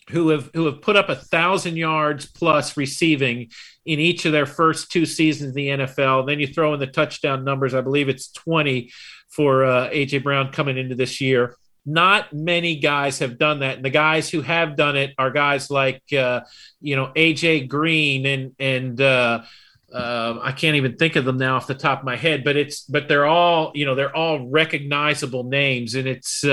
who 0.09 0.29
have 0.29 0.49
who 0.53 0.65
have 0.65 0.81
put 0.81 0.95
up 0.95 1.09
a 1.09 1.15
thousand 1.15 1.77
yards 1.77 2.25
plus 2.25 2.75
receiving 2.75 3.49
in 3.85 3.99
each 3.99 4.25
of 4.25 4.31
their 4.31 4.45
first 4.45 4.91
two 4.91 5.05
seasons 5.05 5.49
in 5.49 5.55
the 5.55 5.67
NFL. 5.69 6.27
Then 6.27 6.39
you 6.39 6.47
throw 6.47 6.73
in 6.73 6.79
the 6.79 6.87
touchdown 6.87 7.43
numbers. 7.43 7.73
I 7.73 7.81
believe 7.81 8.09
it's 8.09 8.31
20 8.31 8.91
for 9.29 9.65
uh, 9.65 9.89
AJ 9.89 10.23
Brown 10.23 10.51
coming 10.51 10.77
into 10.77 10.95
this 10.95 11.21
year. 11.21 11.55
Not 11.85 12.31
many 12.31 12.77
guys 12.77 13.19
have 13.19 13.37
done 13.37 13.59
that, 13.59 13.77
and 13.77 13.85
the 13.85 13.89
guys 13.89 14.29
who 14.29 14.41
have 14.41 14.77
done 14.77 14.95
it 14.95 15.13
are 15.17 15.31
guys 15.31 15.69
like 15.69 16.01
uh, 16.13 16.41
you 16.79 16.95
know 16.95 17.11
AJ 17.15 17.67
Green 17.67 18.25
and 18.25 18.55
and 18.57 19.01
uh, 19.01 19.43
uh, 19.93 20.39
I 20.41 20.53
can't 20.53 20.77
even 20.77 20.95
think 20.95 21.17
of 21.17 21.25
them 21.25 21.37
now 21.37 21.57
off 21.57 21.67
the 21.67 21.75
top 21.75 21.99
of 21.99 22.05
my 22.05 22.15
head, 22.15 22.43
but 22.43 22.55
it's 22.55 22.81
but 22.81 23.09
they're 23.09 23.25
all 23.25 23.73
you 23.75 23.85
know 23.85 23.95
they're 23.95 24.15
all 24.15 24.49
recognizable 24.49 25.43
names, 25.43 25.95
and 25.95 26.07
it's 26.07 26.45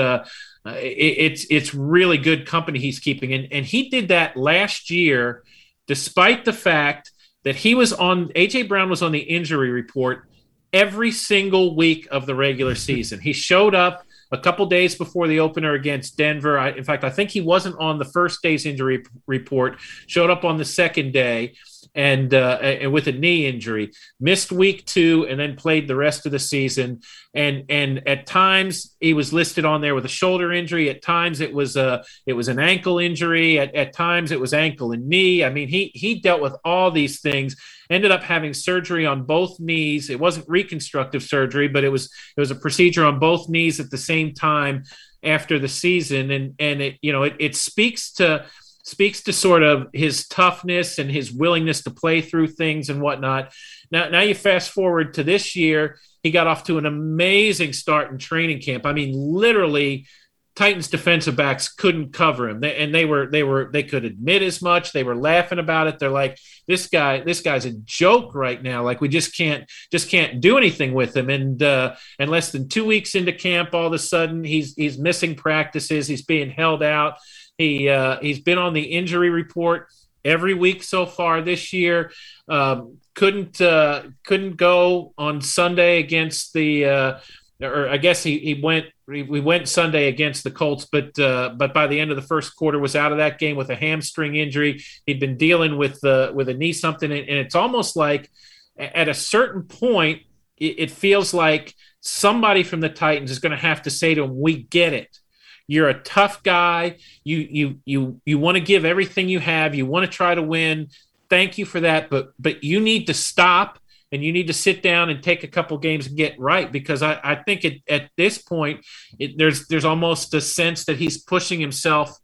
uh, 0.65 0.71
it, 0.71 0.77
it's 0.77 1.45
it's 1.49 1.73
really 1.73 2.17
good 2.17 2.45
company 2.45 2.79
he's 2.79 2.99
keeping, 2.99 3.33
and 3.33 3.47
and 3.51 3.65
he 3.65 3.89
did 3.89 4.09
that 4.09 4.37
last 4.37 4.89
year, 4.89 5.43
despite 5.87 6.45
the 6.45 6.53
fact 6.53 7.11
that 7.43 7.55
he 7.55 7.73
was 7.73 7.93
on 7.93 8.29
AJ 8.29 8.67
Brown 8.67 8.89
was 8.89 9.01
on 9.01 9.11
the 9.11 9.19
injury 9.19 9.71
report 9.71 10.27
every 10.71 11.11
single 11.11 11.75
week 11.75 12.07
of 12.11 12.25
the 12.25 12.35
regular 12.35 12.75
season. 12.75 13.19
He 13.19 13.33
showed 13.33 13.75
up 13.75 14.05
a 14.31 14.37
couple 14.37 14.65
days 14.65 14.95
before 14.95 15.27
the 15.27 15.39
opener 15.39 15.73
against 15.73 16.17
Denver. 16.17 16.57
I, 16.57 16.71
in 16.71 16.83
fact, 16.83 17.03
I 17.03 17.09
think 17.09 17.29
he 17.29 17.41
wasn't 17.41 17.79
on 17.79 17.99
the 17.99 18.05
first 18.05 18.41
day's 18.41 18.65
injury 18.65 19.03
report. 19.27 19.79
Showed 20.07 20.29
up 20.29 20.43
on 20.43 20.57
the 20.57 20.65
second 20.65 21.11
day 21.11 21.53
and 21.93 22.33
uh, 22.33 22.57
and 22.61 22.93
with 22.93 23.07
a 23.07 23.11
knee 23.11 23.47
injury, 23.47 23.91
missed 24.19 24.51
week 24.51 24.85
two, 24.85 25.27
and 25.29 25.39
then 25.39 25.55
played 25.55 25.87
the 25.87 25.95
rest 25.95 26.25
of 26.25 26.31
the 26.31 26.39
season. 26.39 27.01
And 27.33 27.65
and 27.69 28.07
at 28.07 28.25
times 28.25 28.95
he 28.99 29.13
was 29.13 29.33
listed 29.33 29.65
on 29.65 29.81
there 29.81 29.95
with 29.95 30.05
a 30.05 30.09
shoulder 30.09 30.53
injury. 30.53 30.89
At 30.89 31.01
times 31.01 31.41
it 31.41 31.53
was 31.53 31.75
a 31.75 32.03
it 32.25 32.33
was 32.33 32.47
an 32.47 32.59
ankle 32.59 32.99
injury. 32.99 33.59
At, 33.59 33.75
at 33.75 33.93
times 33.93 34.31
it 34.31 34.39
was 34.39 34.53
ankle 34.53 34.91
and 34.91 35.07
knee. 35.07 35.43
I 35.43 35.49
mean 35.49 35.67
he 35.67 35.91
he 35.93 36.19
dealt 36.19 36.41
with 36.41 36.55
all 36.63 36.91
these 36.91 37.19
things. 37.19 37.55
Ended 37.91 38.11
up 38.11 38.23
having 38.23 38.53
surgery 38.53 39.05
on 39.05 39.23
both 39.23 39.59
knees. 39.59 40.09
It 40.09 40.19
wasn't 40.19 40.47
reconstructive 40.47 41.21
surgery, 41.21 41.67
but 41.67 41.83
it 41.83 41.89
was 41.89 42.05
it 42.05 42.39
was 42.39 42.49
a 42.49 42.55
procedure 42.55 43.05
on 43.05 43.19
both 43.19 43.49
knees 43.49 43.79
at 43.79 43.91
the 43.91 43.97
same 43.97 44.33
time 44.33 44.83
after 45.21 45.59
the 45.59 45.67
season. 45.67 46.31
And 46.31 46.55
and 46.57 46.81
it 46.81 46.97
you 47.01 47.11
know 47.11 47.23
it, 47.23 47.35
it 47.39 47.55
speaks 47.55 48.13
to 48.13 48.45
speaks 48.83 49.21
to 49.23 49.33
sort 49.33 49.63
of 49.63 49.87
his 49.93 50.27
toughness 50.27 50.99
and 50.99 51.11
his 51.11 51.31
willingness 51.31 51.83
to 51.83 51.91
play 51.91 52.21
through 52.21 52.47
things 52.47 52.89
and 52.89 53.01
whatnot. 53.01 53.53
Now, 53.91 54.09
now 54.09 54.21
you 54.21 54.33
fast 54.33 54.71
forward 54.71 55.13
to 55.15 55.23
this 55.23 55.55
year, 55.55 55.99
he 56.23 56.31
got 56.31 56.47
off 56.47 56.63
to 56.65 56.77
an 56.77 56.85
amazing 56.85 57.73
start 57.73 58.11
in 58.11 58.17
training 58.17 58.61
camp. 58.61 58.85
I 58.85 58.93
mean, 58.93 59.13
literally, 59.13 60.07
Titans 60.55 60.89
defensive 60.89 61.37
backs 61.37 61.69
couldn't 61.69 62.11
cover 62.11 62.49
him, 62.49 62.59
they, 62.59 62.75
and 62.75 62.93
they 62.93 63.05
were 63.05 63.27
they 63.27 63.41
were 63.41 63.69
they 63.71 63.83
could 63.83 64.03
admit 64.03 64.41
as 64.41 64.61
much. 64.61 64.91
They 64.91 65.03
were 65.03 65.15
laughing 65.15 65.59
about 65.59 65.87
it. 65.87 65.97
They're 65.97 66.09
like, 66.09 66.37
"This 66.67 66.87
guy, 66.87 67.21
this 67.21 67.39
guy's 67.39 67.65
a 67.65 67.71
joke 67.85 68.35
right 68.35 68.61
now. 68.61 68.83
Like 68.83 68.99
we 68.99 69.07
just 69.07 69.35
can't 69.35 69.63
just 69.91 70.09
can't 70.09 70.41
do 70.41 70.57
anything 70.57 70.93
with 70.93 71.15
him." 71.15 71.29
And 71.29 71.63
uh, 71.63 71.95
and 72.19 72.29
less 72.29 72.51
than 72.51 72.67
two 72.67 72.85
weeks 72.85 73.15
into 73.15 73.31
camp, 73.31 73.73
all 73.73 73.87
of 73.87 73.93
a 73.93 73.99
sudden 73.99 74.43
he's 74.43 74.73
he's 74.75 74.97
missing 74.97 75.35
practices. 75.35 76.07
He's 76.07 76.23
being 76.23 76.51
held 76.51 76.83
out. 76.83 77.15
He 77.57 77.87
uh, 77.87 78.19
he's 78.19 78.39
been 78.39 78.57
on 78.57 78.73
the 78.73 78.81
injury 78.81 79.29
report 79.29 79.87
every 80.25 80.53
week 80.53 80.83
so 80.83 81.05
far 81.05 81.41
this 81.41 81.73
year. 81.73 82.11
Um, 82.47 82.97
couldn't 83.13 83.59
uh, 83.61 84.03
couldn't 84.25 84.57
go 84.57 85.13
on 85.17 85.41
Sunday 85.41 85.99
against 85.99 86.53
the 86.53 86.85
uh, 86.85 87.19
or 87.63 87.89
I 87.89 87.97
guess 87.97 88.23
he, 88.23 88.39
he 88.39 88.59
went 88.61 88.85
we 89.07 89.39
went 89.39 89.67
Sunday 89.67 90.07
against 90.07 90.43
the 90.43 90.51
Colts, 90.51 90.87
but 90.91 91.17
uh, 91.19 91.53
but 91.57 91.73
by 91.73 91.87
the 91.87 91.99
end 91.99 92.11
of 92.11 92.15
the 92.15 92.21
first 92.21 92.55
quarter 92.55 92.79
was 92.79 92.95
out 92.95 93.11
of 93.11 93.17
that 93.17 93.39
game 93.39 93.55
with 93.55 93.69
a 93.69 93.75
hamstring 93.75 94.35
injury. 94.35 94.83
He'd 95.05 95.19
been 95.19 95.37
dealing 95.37 95.77
with 95.77 96.03
uh, 96.03 96.31
with 96.33 96.49
a 96.49 96.53
knee 96.53 96.73
something, 96.73 97.11
and 97.11 97.29
it's 97.29 97.55
almost 97.55 97.95
like 97.95 98.29
at 98.77 99.09
a 99.09 99.13
certain 99.13 99.63
point 99.63 100.21
it, 100.57 100.79
it 100.79 100.91
feels 100.91 101.33
like 101.33 101.75
somebody 101.99 102.63
from 102.63 102.79
the 102.79 102.89
Titans 102.89 103.31
is 103.31 103.39
going 103.39 103.51
to 103.51 103.57
have 103.57 103.81
to 103.83 103.89
say 103.89 104.15
to 104.15 104.23
him, 104.23 104.39
"We 104.39 104.63
get 104.63 104.93
it." 104.93 105.19
You're 105.67 105.89
a 105.89 106.01
tough 106.01 106.43
guy. 106.43 106.97
You 107.23 107.37
you 107.37 107.79
you 107.85 108.21
you 108.25 108.39
want 108.39 108.55
to 108.55 108.61
give 108.61 108.85
everything 108.85 109.29
you 109.29 109.39
have. 109.39 109.75
You 109.75 109.85
want 109.85 110.05
to 110.05 110.11
try 110.11 110.35
to 110.35 110.41
win. 110.41 110.89
Thank 111.29 111.57
you 111.57 111.65
for 111.65 111.81
that, 111.81 112.09
but 112.09 112.31
but 112.39 112.63
you 112.63 112.79
need 112.79 113.07
to 113.07 113.13
stop 113.13 113.79
and 114.11 114.23
you 114.23 114.31
need 114.33 114.47
to 114.47 114.53
sit 114.53 114.83
down 114.83 115.09
and 115.09 115.23
take 115.23 115.43
a 115.43 115.47
couple 115.47 115.77
games 115.77 116.07
and 116.07 116.17
get 116.17 116.39
right 116.39 116.71
because 116.71 117.01
I, 117.01 117.19
I 117.23 117.35
think 117.35 117.63
it, 117.63 117.81
at 117.89 118.09
this 118.17 118.37
point 118.37 118.85
it, 119.19 119.37
there's 119.37 119.67
there's 119.67 119.85
almost 119.85 120.33
a 120.33 120.41
sense 120.41 120.85
that 120.85 120.97
he's 120.97 121.17
pushing 121.17 121.59
himself 121.59 122.17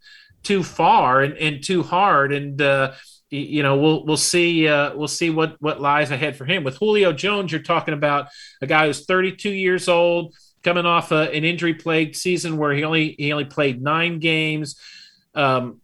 too 0.43 0.63
far 0.63 1.21
and, 1.21 1.37
and 1.37 1.63
too 1.63 1.83
hard 1.83 2.33
and 2.33 2.61
uh, 2.61 2.93
you 3.29 3.61
know 3.63 3.77
we'll 3.77 4.05
we'll 4.05 4.17
see 4.17 4.67
uh, 4.67 4.95
we'll 4.95 5.07
see 5.07 5.29
what 5.29 5.57
what 5.59 5.81
lies 5.81 6.11
ahead 6.11 6.35
for 6.37 6.45
him. 6.45 6.63
With 6.63 6.77
Julio 6.77 7.11
Jones, 7.11 7.51
you're 7.51 7.61
talking 7.61 7.93
about 7.93 8.27
a 8.61 8.67
guy 8.67 8.87
who's 8.87 9.05
32 9.05 9.49
years 9.49 9.89
old, 9.89 10.33
coming 10.63 10.85
off 10.85 11.11
a, 11.11 11.33
an 11.33 11.43
injury 11.43 11.73
plagued 11.73 12.15
season 12.15 12.57
where 12.57 12.73
he 12.73 12.83
only 12.83 13.15
he 13.17 13.31
only 13.31 13.45
played 13.45 13.81
nine 13.81 14.19
games. 14.19 14.79
Um, 15.35 15.81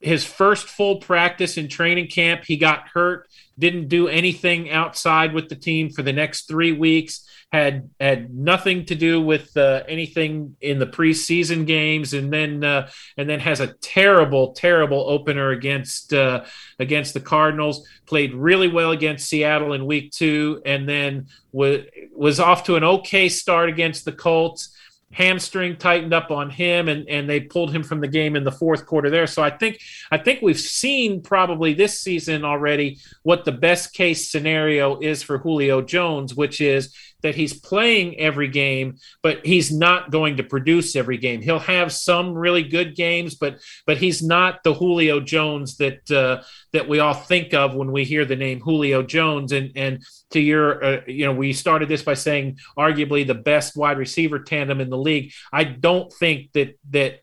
his 0.00 0.24
first 0.24 0.68
full 0.68 0.96
practice 0.96 1.56
in 1.56 1.68
training 1.68 2.08
camp, 2.08 2.44
he 2.44 2.56
got 2.56 2.88
hurt, 2.88 3.26
didn't 3.58 3.88
do 3.88 4.08
anything 4.08 4.70
outside 4.70 5.32
with 5.32 5.48
the 5.48 5.56
team 5.56 5.90
for 5.90 6.02
the 6.02 6.12
next 6.12 6.46
three 6.48 6.72
weeks 6.72 7.26
had 7.52 7.88
had 8.00 8.34
nothing 8.34 8.84
to 8.86 8.94
do 8.94 9.20
with 9.20 9.56
uh, 9.56 9.82
anything 9.88 10.56
in 10.60 10.78
the 10.78 10.86
preseason 10.86 11.66
games, 11.66 12.12
and 12.12 12.32
then 12.32 12.64
uh, 12.64 12.88
and 13.16 13.28
then 13.28 13.40
has 13.40 13.60
a 13.60 13.68
terrible, 13.74 14.52
terrible 14.52 15.08
opener 15.08 15.50
against 15.50 16.12
uh, 16.12 16.44
against 16.78 17.14
the 17.14 17.20
Cardinals. 17.20 17.86
Played 18.06 18.34
really 18.34 18.68
well 18.68 18.90
against 18.90 19.28
Seattle 19.28 19.72
in 19.74 19.86
Week 19.86 20.10
Two, 20.10 20.60
and 20.66 20.88
then 20.88 21.28
was 21.52 21.84
was 22.12 22.40
off 22.40 22.64
to 22.64 22.76
an 22.76 22.84
okay 22.84 23.28
start 23.28 23.68
against 23.68 24.04
the 24.04 24.12
Colts 24.12 24.75
hamstring 25.12 25.76
tightened 25.76 26.12
up 26.12 26.30
on 26.30 26.50
him 26.50 26.88
and 26.88 27.08
and 27.08 27.28
they 27.28 27.40
pulled 27.40 27.72
him 27.72 27.82
from 27.82 28.00
the 28.00 28.08
game 28.08 28.36
in 28.36 28.44
the 28.44 28.52
fourth 28.52 28.86
quarter 28.86 29.08
there. 29.08 29.26
So 29.26 29.42
i 29.42 29.50
think 29.50 29.80
i 30.10 30.18
think 30.18 30.42
we've 30.42 30.58
seen 30.58 31.22
probably 31.22 31.74
this 31.74 32.00
season 32.00 32.44
already 32.44 32.98
what 33.22 33.44
the 33.44 33.52
best 33.52 33.92
case 33.92 34.30
scenario 34.30 34.98
is 35.00 35.22
for 35.22 35.38
julio 35.38 35.80
jones 35.80 36.34
which 36.34 36.60
is 36.60 36.94
that 37.26 37.34
he's 37.34 37.58
playing 37.58 38.18
every 38.20 38.46
game, 38.46 38.98
but 39.20 39.44
he's 39.44 39.72
not 39.72 40.12
going 40.12 40.36
to 40.36 40.44
produce 40.44 40.94
every 40.94 41.18
game. 41.18 41.42
He'll 41.42 41.58
have 41.58 41.92
some 41.92 42.34
really 42.34 42.62
good 42.62 42.94
games, 42.94 43.34
but 43.34 43.58
but 43.84 43.98
he's 43.98 44.22
not 44.22 44.62
the 44.62 44.72
Julio 44.72 45.18
Jones 45.18 45.76
that 45.78 46.08
uh, 46.08 46.44
that 46.72 46.88
we 46.88 47.00
all 47.00 47.14
think 47.14 47.52
of 47.52 47.74
when 47.74 47.90
we 47.90 48.04
hear 48.04 48.24
the 48.24 48.36
name 48.36 48.60
Julio 48.60 49.02
Jones. 49.02 49.50
And 49.50 49.72
and 49.74 50.04
to 50.30 50.40
your, 50.40 50.84
uh, 50.84 51.00
you 51.08 51.24
know, 51.24 51.34
we 51.34 51.52
started 51.52 51.88
this 51.88 52.02
by 52.02 52.14
saying 52.14 52.58
arguably 52.78 53.26
the 53.26 53.34
best 53.34 53.76
wide 53.76 53.98
receiver 53.98 54.38
tandem 54.38 54.80
in 54.80 54.88
the 54.88 54.96
league. 54.98 55.32
I 55.52 55.64
don't 55.64 56.12
think 56.12 56.52
that 56.52 56.78
that 56.90 57.22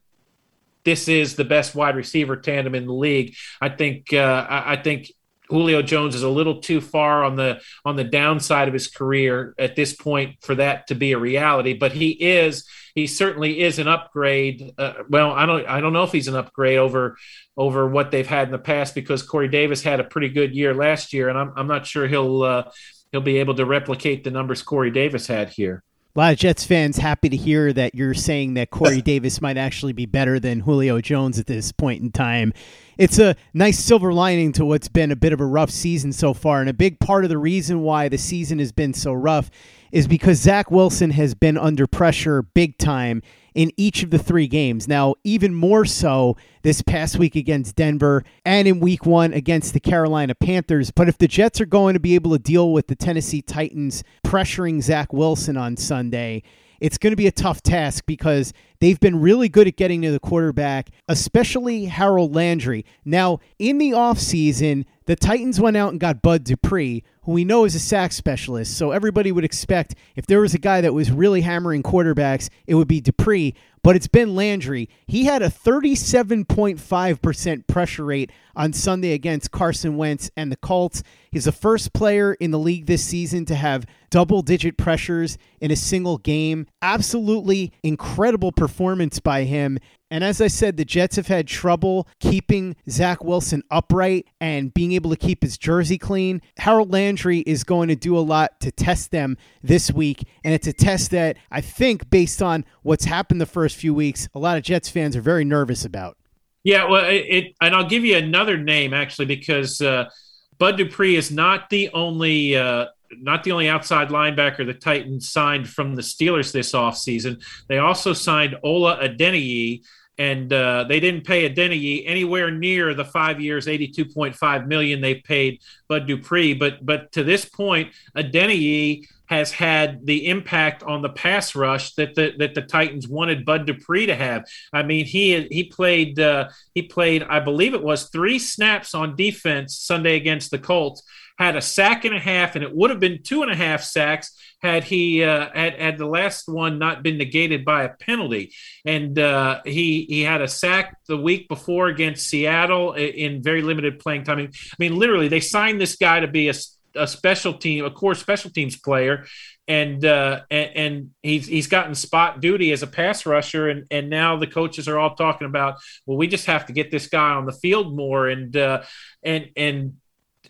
this 0.83 1.07
is 1.07 1.37
the 1.37 1.45
best 1.45 1.75
wide 1.75 1.95
receiver 1.95 2.35
tandem 2.35 2.75
in 2.75 2.87
the 2.87 2.93
league. 2.93 3.35
I 3.61 3.69
think 3.69 4.11
uh, 4.11 4.45
I, 4.49 4.73
I 4.73 4.75
think 4.75 5.13
Julio 5.53 5.83
Jones 5.83 6.15
is 6.15 6.23
a 6.23 6.29
little 6.29 6.61
too 6.61 6.81
far 6.81 7.23
on 7.23 7.35
the 7.35 7.61
on 7.85 7.95
the 7.95 8.03
downside 8.03 8.67
of 8.67 8.73
his 8.73 8.87
career 8.87 9.53
at 9.59 9.75
this 9.75 9.93
point 9.93 10.37
for 10.41 10.55
that 10.55 10.87
to 10.87 10.95
be 10.95 11.11
a 11.11 11.19
reality. 11.19 11.73
But 11.73 11.91
he 11.91 12.09
is 12.09 12.67
he 12.95 13.05
certainly 13.05 13.61
is 13.61 13.77
an 13.77 13.87
upgrade. 13.87 14.73
Uh, 14.79 14.93
well, 15.07 15.31
I 15.31 15.45
don't 15.45 15.67
I 15.67 15.79
don't 15.79 15.93
know 15.93 16.05
if 16.05 16.11
he's 16.11 16.27
an 16.27 16.35
upgrade 16.35 16.79
over 16.79 17.17
over 17.55 17.87
what 17.87 18.09
they've 18.09 18.25
had 18.25 18.47
in 18.47 18.51
the 18.51 18.57
past 18.57 18.95
because 18.95 19.21
Corey 19.21 19.47
Davis 19.47 19.83
had 19.83 19.99
a 19.99 20.03
pretty 20.03 20.29
good 20.29 20.55
year 20.55 20.73
last 20.73 21.13
year, 21.13 21.29
and 21.29 21.37
I'm 21.37 21.53
I'm 21.55 21.67
not 21.67 21.85
sure 21.85 22.07
he'll 22.07 22.41
uh, 22.41 22.63
he'll 23.11 23.21
be 23.21 23.37
able 23.37 23.53
to 23.53 23.65
replicate 23.65 24.23
the 24.23 24.31
numbers 24.31 24.63
Corey 24.63 24.89
Davis 24.89 25.27
had 25.27 25.49
here. 25.49 25.83
A 26.15 26.19
lot 26.19 26.33
of 26.33 26.37
Jets 26.37 26.63
fans 26.63 26.97
happy 26.97 27.27
to 27.27 27.35
hear 27.35 27.73
that 27.73 27.95
you're 27.95 28.13
saying 28.13 28.53
that 28.53 28.69
Corey 28.69 29.01
Davis 29.03 29.41
might 29.41 29.57
actually 29.57 29.93
be 29.93 30.05
better 30.05 30.39
than 30.39 30.59
Julio 30.59 31.01
Jones 31.01 31.39
at 31.39 31.47
this 31.47 31.71
point 31.71 32.03
in 32.03 32.11
time. 32.11 32.53
It's 32.99 33.17
a 33.17 33.35
nice 33.55 33.79
silver 33.79 34.13
lining 34.13 34.51
to 34.51 34.63
what's 34.63 34.89
been 34.89 35.11
a 35.11 35.15
bit 35.15 35.33
of 35.33 35.41
a 35.41 35.45
rough 35.45 35.71
season 35.71 36.13
so 36.13 36.35
far. 36.35 36.61
And 36.61 36.69
a 36.69 36.73
big 36.73 36.99
part 36.99 37.25
of 37.25 37.31
the 37.31 37.39
reason 37.39 37.81
why 37.81 38.09
the 38.09 38.19
season 38.19 38.59
has 38.59 38.71
been 38.71 38.93
so 38.93 39.11
rough 39.11 39.49
is 39.91 40.07
because 40.07 40.37
Zach 40.37 40.69
Wilson 40.69 41.09
has 41.09 41.33
been 41.33 41.57
under 41.57 41.87
pressure 41.87 42.43
big 42.43 42.77
time 42.77 43.23
in 43.55 43.71
each 43.77 44.03
of 44.03 44.09
the 44.09 44.19
three 44.19 44.47
games. 44.47 44.87
Now, 44.87 45.15
even 45.23 45.53
more 45.53 45.85
so 45.85 46.35
this 46.61 46.81
past 46.81 47.17
week 47.17 47.35
against 47.35 47.75
Denver 47.75 48.23
and 48.45 48.67
in 48.67 48.79
week 48.79 49.05
one 49.05 49.33
against 49.33 49.73
the 49.73 49.79
Carolina 49.79 50.35
Panthers. 50.35 50.91
But 50.91 51.09
if 51.09 51.17
the 51.17 51.27
Jets 51.27 51.61
are 51.61 51.65
going 51.65 51.93
to 51.93 51.99
be 51.99 52.15
able 52.15 52.31
to 52.31 52.39
deal 52.39 52.71
with 52.71 52.87
the 52.87 52.95
Tennessee 52.95 53.41
Titans 53.41 54.03
pressuring 54.25 54.81
Zach 54.81 55.13
Wilson 55.13 55.57
on 55.57 55.77
Sunday, 55.77 56.43
it's 56.83 56.97
going 56.97 57.13
to 57.13 57.17
be 57.17 57.27
a 57.27 57.31
tough 57.31 57.63
task 57.63 58.05
because 58.05 58.51
they've 58.81 58.99
been 58.99 59.21
really 59.21 59.47
good 59.47 59.69
at 59.69 59.77
getting 59.77 60.01
to 60.01 60.11
the 60.11 60.19
quarterback, 60.19 60.89
especially 61.07 61.85
Harold 61.85 62.35
Landry. 62.35 62.85
Now, 63.05 63.39
in 63.57 63.77
the 63.77 63.91
offseason, 63.91 64.83
the 65.05 65.15
Titans 65.15 65.61
went 65.61 65.77
out 65.77 65.91
and 65.91 65.99
got 65.99 66.21
Bud 66.21 66.43
Dupree, 66.43 67.05
who 67.21 67.31
we 67.31 67.45
know 67.45 67.63
is 67.63 67.73
a 67.73 67.79
sack 67.79 68.11
specialist. 68.11 68.77
So 68.77 68.91
everybody 68.91 69.31
would 69.31 69.45
expect 69.45 69.95
if 70.17 70.25
there 70.25 70.41
was 70.41 70.53
a 70.53 70.57
guy 70.57 70.81
that 70.81 70.93
was 70.93 71.09
really 71.09 71.39
hammering 71.39 71.83
quarterbacks, 71.83 72.49
it 72.67 72.75
would 72.75 72.89
be 72.89 72.99
Dupree 72.99 73.55
but 73.83 73.95
it's 73.95 74.07
been 74.07 74.35
Landry. 74.35 74.89
He 75.05 75.25
had 75.25 75.41
a 75.41 75.49
37.5% 75.49 77.67
pressure 77.67 78.05
rate 78.05 78.31
on 78.55 78.73
Sunday 78.73 79.13
against 79.13 79.51
Carson 79.51 79.97
Wentz 79.97 80.31
and 80.37 80.51
the 80.51 80.57
Colts. 80.57 81.03
He's 81.31 81.45
the 81.45 81.51
first 81.51 81.93
player 81.93 82.33
in 82.35 82.51
the 82.51 82.59
league 82.59 82.85
this 82.85 83.03
season 83.03 83.45
to 83.45 83.55
have 83.55 83.85
double 84.09 84.41
digit 84.41 84.77
pressures 84.77 85.37
in 85.59 85.71
a 85.71 85.75
single 85.75 86.17
game. 86.17 86.67
Absolutely 86.81 87.73
incredible 87.83 88.51
performance 88.51 89.19
by 89.19 89.43
him. 89.43 89.79
And 90.13 90.23
as 90.23 90.41
I 90.41 90.47
said, 90.47 90.77
the 90.77 90.85
Jets 90.85 91.15
have 91.15 91.25
had 91.25 91.47
trouble 91.47 92.07
keeping 92.19 92.75
Zach 92.87 93.23
Wilson 93.23 93.63
upright 93.71 94.27
and 94.39 94.71
being 94.71 94.91
able 94.91 95.09
to 95.09 95.15
keep 95.15 95.41
his 95.41 95.57
jersey 95.57 95.97
clean. 95.97 96.39
Harold 96.57 96.91
Landry 96.91 97.39
is 97.39 97.63
going 97.63 97.87
to 97.87 97.95
do 97.95 98.15
a 98.15 98.21
lot 98.21 98.59
to 98.59 98.69
test 98.69 99.09
them 99.09 99.37
this 99.63 99.91
week. 99.91 100.23
And 100.43 100.53
it's 100.53 100.67
a 100.67 100.73
test 100.73 101.09
that 101.11 101.37
I 101.49 101.61
think, 101.61 102.11
based 102.11 102.43
on 102.43 102.63
what's 102.83 103.05
happened 103.05 103.41
the 103.41 103.47
first 103.47 103.75
few 103.75 103.91
weeks, 103.95 104.29
a 104.35 104.39
lot 104.39 104.55
of 104.55 104.61
Jets 104.61 104.87
fans 104.87 105.15
are 105.15 105.21
very 105.21 105.43
nervous 105.45 105.83
about. 105.83 106.15
Yeah, 106.63 106.87
well, 106.87 107.05
it, 107.05 107.25
it 107.27 107.55
and 107.59 107.73
I'll 107.73 107.89
give 107.89 108.05
you 108.05 108.15
another 108.15 108.55
name 108.55 108.93
actually 108.93 109.25
because 109.25 109.81
uh, 109.81 110.11
Bud 110.59 110.77
Dupree 110.77 111.15
is 111.15 111.31
not 111.31 111.71
the 111.71 111.89
only 111.89 112.55
uh, 112.55 112.85
not 113.19 113.43
the 113.43 113.51
only 113.51 113.67
outside 113.67 114.09
linebacker 114.09 114.63
the 114.63 114.75
Titans 114.75 115.31
signed 115.31 115.67
from 115.67 115.95
the 115.95 116.03
Steelers 116.03 116.51
this 116.51 116.73
offseason. 116.73 117.43
They 117.67 117.79
also 117.79 118.13
signed 118.13 118.57
Ola 118.63 118.97
Adeniyi, 118.97 119.83
and 120.23 120.47
uh, 120.53 120.85
they 120.89 120.99
didn't 121.05 121.25
pay 121.31 121.41
Adeniyi 121.49 122.03
anywhere 122.05 122.49
near 122.67 122.93
the 122.93 123.05
five 123.19 123.37
years, 123.47 123.67
eighty-two 123.67 124.05
point 124.17 124.35
five 124.35 124.61
million 124.73 125.01
they 125.01 125.15
paid 125.15 125.51
Bud 125.89 126.07
Dupree. 126.07 126.53
But 126.53 126.85
but 126.89 127.11
to 127.15 127.23
this 127.23 127.43
point, 127.45 127.87
Adeniyi 128.15 129.07
has 129.25 129.51
had 129.51 130.05
the 130.05 130.27
impact 130.27 130.83
on 130.83 131.01
the 131.01 131.09
pass 131.09 131.55
rush 131.55 131.85
that 131.95 132.13
the 132.15 132.33
that 132.37 132.53
the 132.53 132.61
Titans 132.61 133.07
wanted 133.07 133.45
Bud 133.45 133.65
Dupree 133.65 134.05
to 134.05 134.15
have. 134.15 134.41
I 134.71 134.83
mean, 134.83 135.05
he 135.05 135.25
he 135.57 135.63
played 135.65 136.19
uh, 136.19 136.49
he 136.75 136.81
played 136.83 137.23
I 137.23 137.39
believe 137.39 137.73
it 137.73 137.83
was 137.83 138.09
three 138.09 138.39
snaps 138.39 138.93
on 138.93 139.15
defense 139.15 139.77
Sunday 139.77 140.15
against 140.15 140.51
the 140.51 140.59
Colts. 140.59 141.03
Had 141.37 141.55
a 141.55 141.61
sack 141.61 142.05
and 142.05 142.15
a 142.15 142.19
half, 142.19 142.55
and 142.55 142.63
it 142.63 142.75
would 142.75 142.89
have 142.89 142.99
been 142.99 143.23
two 143.23 143.41
and 143.41 143.51
a 143.51 143.55
half 143.55 143.83
sacks 143.83 144.37
had 144.61 144.83
he 144.83 145.23
uh, 145.23 145.49
had 145.53 145.79
had 145.79 145.97
the 145.97 146.05
last 146.05 146.47
one 146.47 146.79
not 146.79 147.03
been 147.03 147.17
negated 147.17 147.65
by 147.65 147.83
a 147.83 147.89
penalty. 147.89 148.53
And 148.85 149.17
uh, 149.17 149.61
he 149.65 150.05
he 150.07 150.21
had 150.21 150.41
a 150.41 150.47
sack 150.47 150.97
the 151.07 151.17
week 151.17 151.49
before 151.49 151.87
against 151.87 152.27
Seattle 152.27 152.93
in 152.93 153.41
very 153.41 153.61
limited 153.61 153.99
playing 153.99 154.23
time. 154.23 154.39
I 154.39 154.49
mean, 154.79 154.95
literally, 154.95 155.27
they 155.27 155.39
signed 155.39 155.81
this 155.81 155.95
guy 155.95 156.19
to 156.19 156.27
be 156.27 156.49
a 156.49 156.53
a 156.95 157.07
special 157.07 157.53
team, 157.53 157.85
a 157.85 157.91
core 157.91 158.15
special 158.15 158.51
teams 158.51 158.77
player, 158.77 159.25
and 159.67 160.03
uh, 160.05 160.41
and, 160.51 160.69
and, 160.75 161.09
he's 161.21 161.47
he's 161.47 161.67
gotten 161.67 161.95
spot 161.95 162.41
duty 162.41 162.71
as 162.71 162.83
a 162.83 162.87
pass 162.87 163.25
rusher, 163.25 163.69
and 163.69 163.85
and 163.89 164.09
now 164.09 164.37
the 164.37 164.47
coaches 164.47 164.87
are 164.87 164.99
all 164.99 165.15
talking 165.15 165.47
about, 165.47 165.75
well, 166.05 166.17
we 166.17 166.27
just 166.27 166.45
have 166.45 166.65
to 166.67 166.73
get 166.73 166.91
this 166.91 167.07
guy 167.07 167.31
on 167.31 167.45
the 167.45 167.51
field 167.51 167.95
more, 167.95 168.27
and 168.27 168.55
uh, 168.55 168.83
and 169.23 169.49
and 169.55 169.95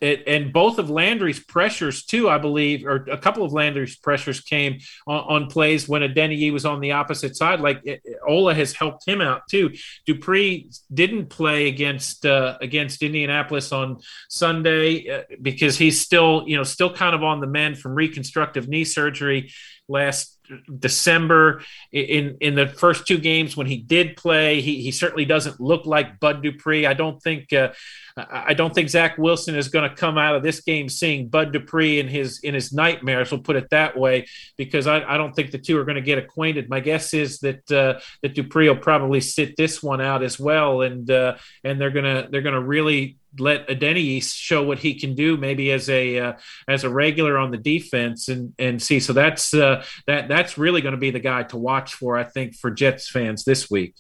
it, 0.02 0.24
and 0.28 0.52
both 0.52 0.80
of 0.80 0.90
Landry's 0.90 1.40
pressures 1.40 2.04
too, 2.04 2.30
I 2.30 2.38
believe, 2.38 2.86
or 2.86 3.06
a 3.12 3.18
couple 3.18 3.44
of 3.44 3.54
Landry's 3.54 3.96
pressures 3.96 4.42
came 4.42 4.80
on, 5.08 5.44
on 5.44 5.48
plays 5.48 5.88
when 5.88 6.02
Adeniyi 6.02 6.52
was 6.52 6.66
on 6.66 6.82
the 6.82 6.94
opposite 6.94 7.36
side. 7.36 7.62
Like 7.62 7.82
it, 7.86 8.02
Ola 8.28 8.54
has 8.54 8.74
helped 8.74 9.08
him 9.08 9.22
out 9.22 9.44
too. 9.50 9.74
Dupree 10.06 10.70
didn't 10.94 11.28
play 11.28 11.68
against 11.68 12.26
uh, 12.26 12.58
against 12.60 13.04
Indianapolis 13.04 13.72
on 13.72 14.00
Sunday 14.30 15.10
uh, 15.10 15.24
because 15.42 15.78
he's 15.78 16.02
still 16.02 16.44
you 16.48 16.58
know 16.58 16.64
still 16.64 16.94
kind 16.94 17.16
of 17.16 17.24
on 17.24 17.40
the 17.40 17.48
mend 17.48 17.78
from 17.78 17.94
reconstructive 17.94 18.68
knee 18.68 18.86
surgery 18.86 19.52
last 19.88 20.38
December 20.80 21.62
in 21.92 22.38
in 22.42 22.56
the 22.56 22.68
first 22.68 23.08
two 23.08 23.18
games 23.18 23.56
when 23.56 23.68
he 23.68 23.78
did 23.78 24.18
play 24.18 24.62
he, 24.62 24.82
he 24.82 24.92
certainly 24.92 25.26
doesn't 25.26 25.60
look 25.60 25.86
like 25.86 26.20
Bud 26.20 26.44
Dupree 26.44 26.86
I 26.86 26.94
don't 26.94 27.22
think 27.22 27.54
uh, 27.54 27.70
I 28.16 28.54
don't 28.54 28.74
think 28.74 28.90
Zach 28.90 29.18
Wilson 29.18 29.56
is 29.56 29.70
going 29.70 29.90
to 29.90 29.96
come 29.96 30.20
out 30.20 30.36
of 30.36 30.44
this 30.44 30.62
game 30.62 30.88
seeing 30.88 31.30
Bud 31.30 31.52
Dupree 31.52 32.00
in 32.00 32.08
his 32.08 32.40
in 32.42 32.54
his 32.54 32.72
nightmares. 32.72 33.32
We'll 33.32 33.42
put 33.42 33.56
it 33.56 33.70
that 33.72 33.98
way, 33.98 34.28
because 34.56 34.86
I, 34.86 35.02
I 35.04 35.18
don't 35.18 35.34
think 35.34 35.52
the 35.52 35.58
two 35.58 35.80
are 35.80 35.86
going 35.86 35.96
to 35.96 36.02
get 36.02 36.20
acquainted. 36.20 36.70
My 36.70 36.80
guess 36.80 37.14
is 37.14 37.40
that 37.40 37.72
uh, 37.72 38.00
that 38.22 38.36
Dupree 38.36 38.70
will 38.70 38.78
probably 38.78 39.20
sit 39.20 39.58
this 39.58 39.82
one 39.82 40.00
out 40.00 40.22
as 40.22 40.40
well, 40.40 40.82
and 40.82 41.10
uh, 41.10 41.38
and 41.64 41.82
they're 41.82 41.90
gonna 41.90 42.28
they're 42.30 42.42
gonna 42.42 42.62
really 42.62 43.18
let 43.40 43.68
Adeniyi 43.68 44.24
show 44.24 44.64
what 44.64 44.80
he 44.80 44.94
can 45.00 45.16
do, 45.16 45.38
maybe 45.38 45.72
as 45.72 45.90
a 45.90 46.20
uh, 46.20 46.34
as 46.68 46.84
a 46.84 46.90
regular 46.90 47.38
on 47.38 47.52
the 47.52 47.58
defense, 47.58 48.30
and 48.30 48.54
and 48.60 48.82
see. 48.82 49.00
So 49.00 49.14
that's 49.14 49.54
uh, 49.54 49.84
that 50.08 50.28
that's 50.28 50.58
really 50.58 50.82
going 50.82 50.94
to 50.94 51.00
be 51.00 51.12
the 51.12 51.20
guy 51.20 51.44
to 51.44 51.58
watch 51.58 51.96
for, 51.96 52.18
I 52.18 52.24
think, 52.24 52.56
for 52.56 52.72
Jets 52.72 53.10
fans 53.10 53.44
this 53.44 53.70
week. 53.70 53.96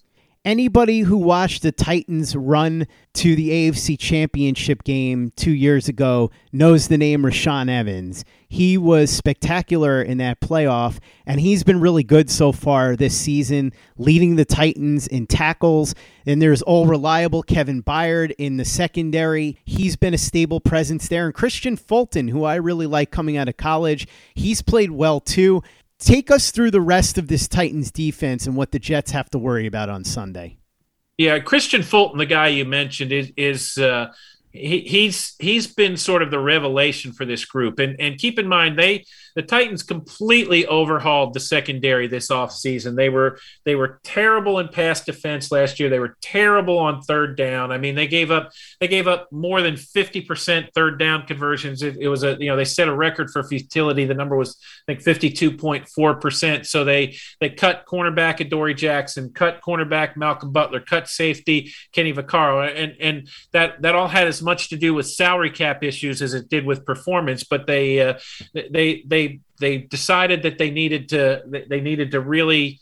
Anybody 0.45 0.99
who 0.99 1.15
watched 1.15 1.61
the 1.61 1.71
Titans 1.71 2.35
run 2.35 2.85
to 3.13 3.33
the 3.33 3.49
AFC 3.49 3.97
Championship 3.97 4.83
game 4.83 5.31
two 5.37 5.53
years 5.53 5.87
ago 5.87 6.31
knows 6.51 6.89
the 6.89 6.97
name 6.97 7.21
Rashaan 7.21 7.69
Evans. 7.69 8.25
He 8.49 8.77
was 8.77 9.09
spectacular 9.09 10.01
in 10.01 10.17
that 10.17 10.41
playoff, 10.41 10.99
and 11.25 11.39
he's 11.39 11.63
been 11.63 11.79
really 11.79 12.03
good 12.03 12.29
so 12.29 12.51
far 12.51 12.97
this 12.97 13.17
season, 13.17 13.71
leading 13.97 14.35
the 14.35 14.43
Titans 14.43 15.07
in 15.07 15.27
tackles. 15.27 15.95
And 16.25 16.41
there's 16.41 16.61
all 16.61 16.87
reliable 16.87 17.41
Kevin 17.41 17.81
Byard 17.81 18.33
in 18.37 18.57
the 18.57 18.65
secondary. 18.65 19.57
He's 19.63 19.95
been 19.95 20.13
a 20.13 20.17
stable 20.17 20.59
presence 20.59 21.07
there. 21.07 21.25
And 21.25 21.33
Kristian 21.33 21.79
Fulton, 21.79 22.27
who 22.27 22.43
I 22.43 22.55
really 22.55 22.85
like 22.85 23.11
coming 23.11 23.37
out 23.37 23.47
of 23.47 23.55
college, 23.55 24.09
he's 24.35 24.61
played 24.61 24.91
well 24.91 25.21
too. 25.21 25.63
Take 26.03 26.29
us 26.29 26.51
through 26.51 26.71
the 26.71 26.81
rest 26.81 27.17
of 27.17 27.29
this 27.29 27.47
Titans 27.47 27.89
defense 27.89 28.45
and 28.45 28.57
what 28.57 28.71
the 28.71 28.79
Jets 28.79 29.11
have 29.11 29.29
to 29.29 29.39
worry 29.39 29.65
about 29.65 29.87
on 29.89 30.03
Sunday. 30.03 30.57
Yeah, 31.17 31.39
Kristian 31.39 31.83
Fulton, 31.83 32.17
the 32.17 32.25
guy 32.25 32.49
you 32.49 32.65
mentioned, 32.65 33.13
is 33.13 33.31
is 33.37 33.77
uh, 33.77 34.11
he, 34.51 34.81
he's 34.81 35.35
he's 35.39 35.67
been 35.67 35.95
sort 35.95 36.21
of 36.21 36.29
the 36.29 36.39
revelation 36.39 37.13
for 37.13 37.23
this 37.23 37.45
group. 37.45 37.79
And 37.79 37.95
and 38.01 38.17
keep 38.17 38.37
in 38.37 38.47
mind 38.47 38.77
they 38.77 39.05
the 39.35 39.41
Titans 39.41 39.83
completely 39.83 40.65
overhauled 40.67 41.33
the 41.33 41.39
secondary 41.39 42.07
this 42.07 42.29
offseason. 42.29 42.95
They 42.95 43.09
were 43.09 43.39
they 43.65 43.75
were 43.75 43.99
terrible 44.03 44.59
in 44.59 44.67
pass 44.67 45.03
defense 45.03 45.51
last 45.51 45.79
year. 45.79 45.89
They 45.89 45.99
were 45.99 46.17
terrible 46.21 46.77
on 46.77 47.01
third 47.01 47.35
down. 47.37 47.71
I 47.71 47.77
mean, 47.77 47.95
they 47.95 48.07
gave 48.07 48.31
up 48.31 48.51
they 48.79 48.87
gave 48.87 49.07
up 49.07 49.31
more 49.31 49.61
than 49.61 49.75
50% 49.75 50.69
third 50.73 50.99
down 50.99 51.25
conversions. 51.25 51.81
It, 51.81 51.97
it 51.99 52.07
was 52.07 52.23
a 52.23 52.37
you 52.39 52.47
know, 52.47 52.55
they 52.55 52.65
set 52.65 52.87
a 52.87 52.95
record 52.95 53.31
for 53.31 53.43
futility. 53.43 54.05
The 54.05 54.13
number 54.13 54.35
was 54.35 54.57
I 54.87 54.93
think 54.93 55.03
52.4%. 55.03 56.65
So 56.65 56.83
they 56.83 57.15
they 57.39 57.49
cut 57.49 57.85
cornerback 57.85 58.39
Adoree 58.39 58.75
Jackson, 58.75 59.31
cut 59.33 59.61
cornerback 59.61 60.15
Malcolm 60.15 60.51
Butler, 60.51 60.79
cut 60.79 61.07
safety 61.07 61.73
Kenny 61.91 62.13
Vaccaro. 62.13 62.71
And 62.73 62.95
and 62.99 63.27
that 63.51 63.81
that 63.81 63.95
all 63.95 64.07
had 64.07 64.27
as 64.27 64.41
much 64.41 64.69
to 64.69 64.77
do 64.77 64.93
with 64.93 65.07
salary 65.07 65.51
cap 65.51 65.83
issues 65.83 66.21
as 66.21 66.33
it 66.33 66.49
did 66.49 66.65
with 66.65 66.85
performance, 66.85 67.43
but 67.43 67.67
they 67.67 67.99
uh, 67.99 68.19
they 68.53 69.03
they 69.05 69.22
they 69.59 69.77
decided 69.77 70.43
that 70.43 70.57
they 70.57 70.71
needed 70.71 71.09
to 71.09 71.43
they 71.69 71.81
needed 71.81 72.11
to 72.11 72.19
really 72.19 72.79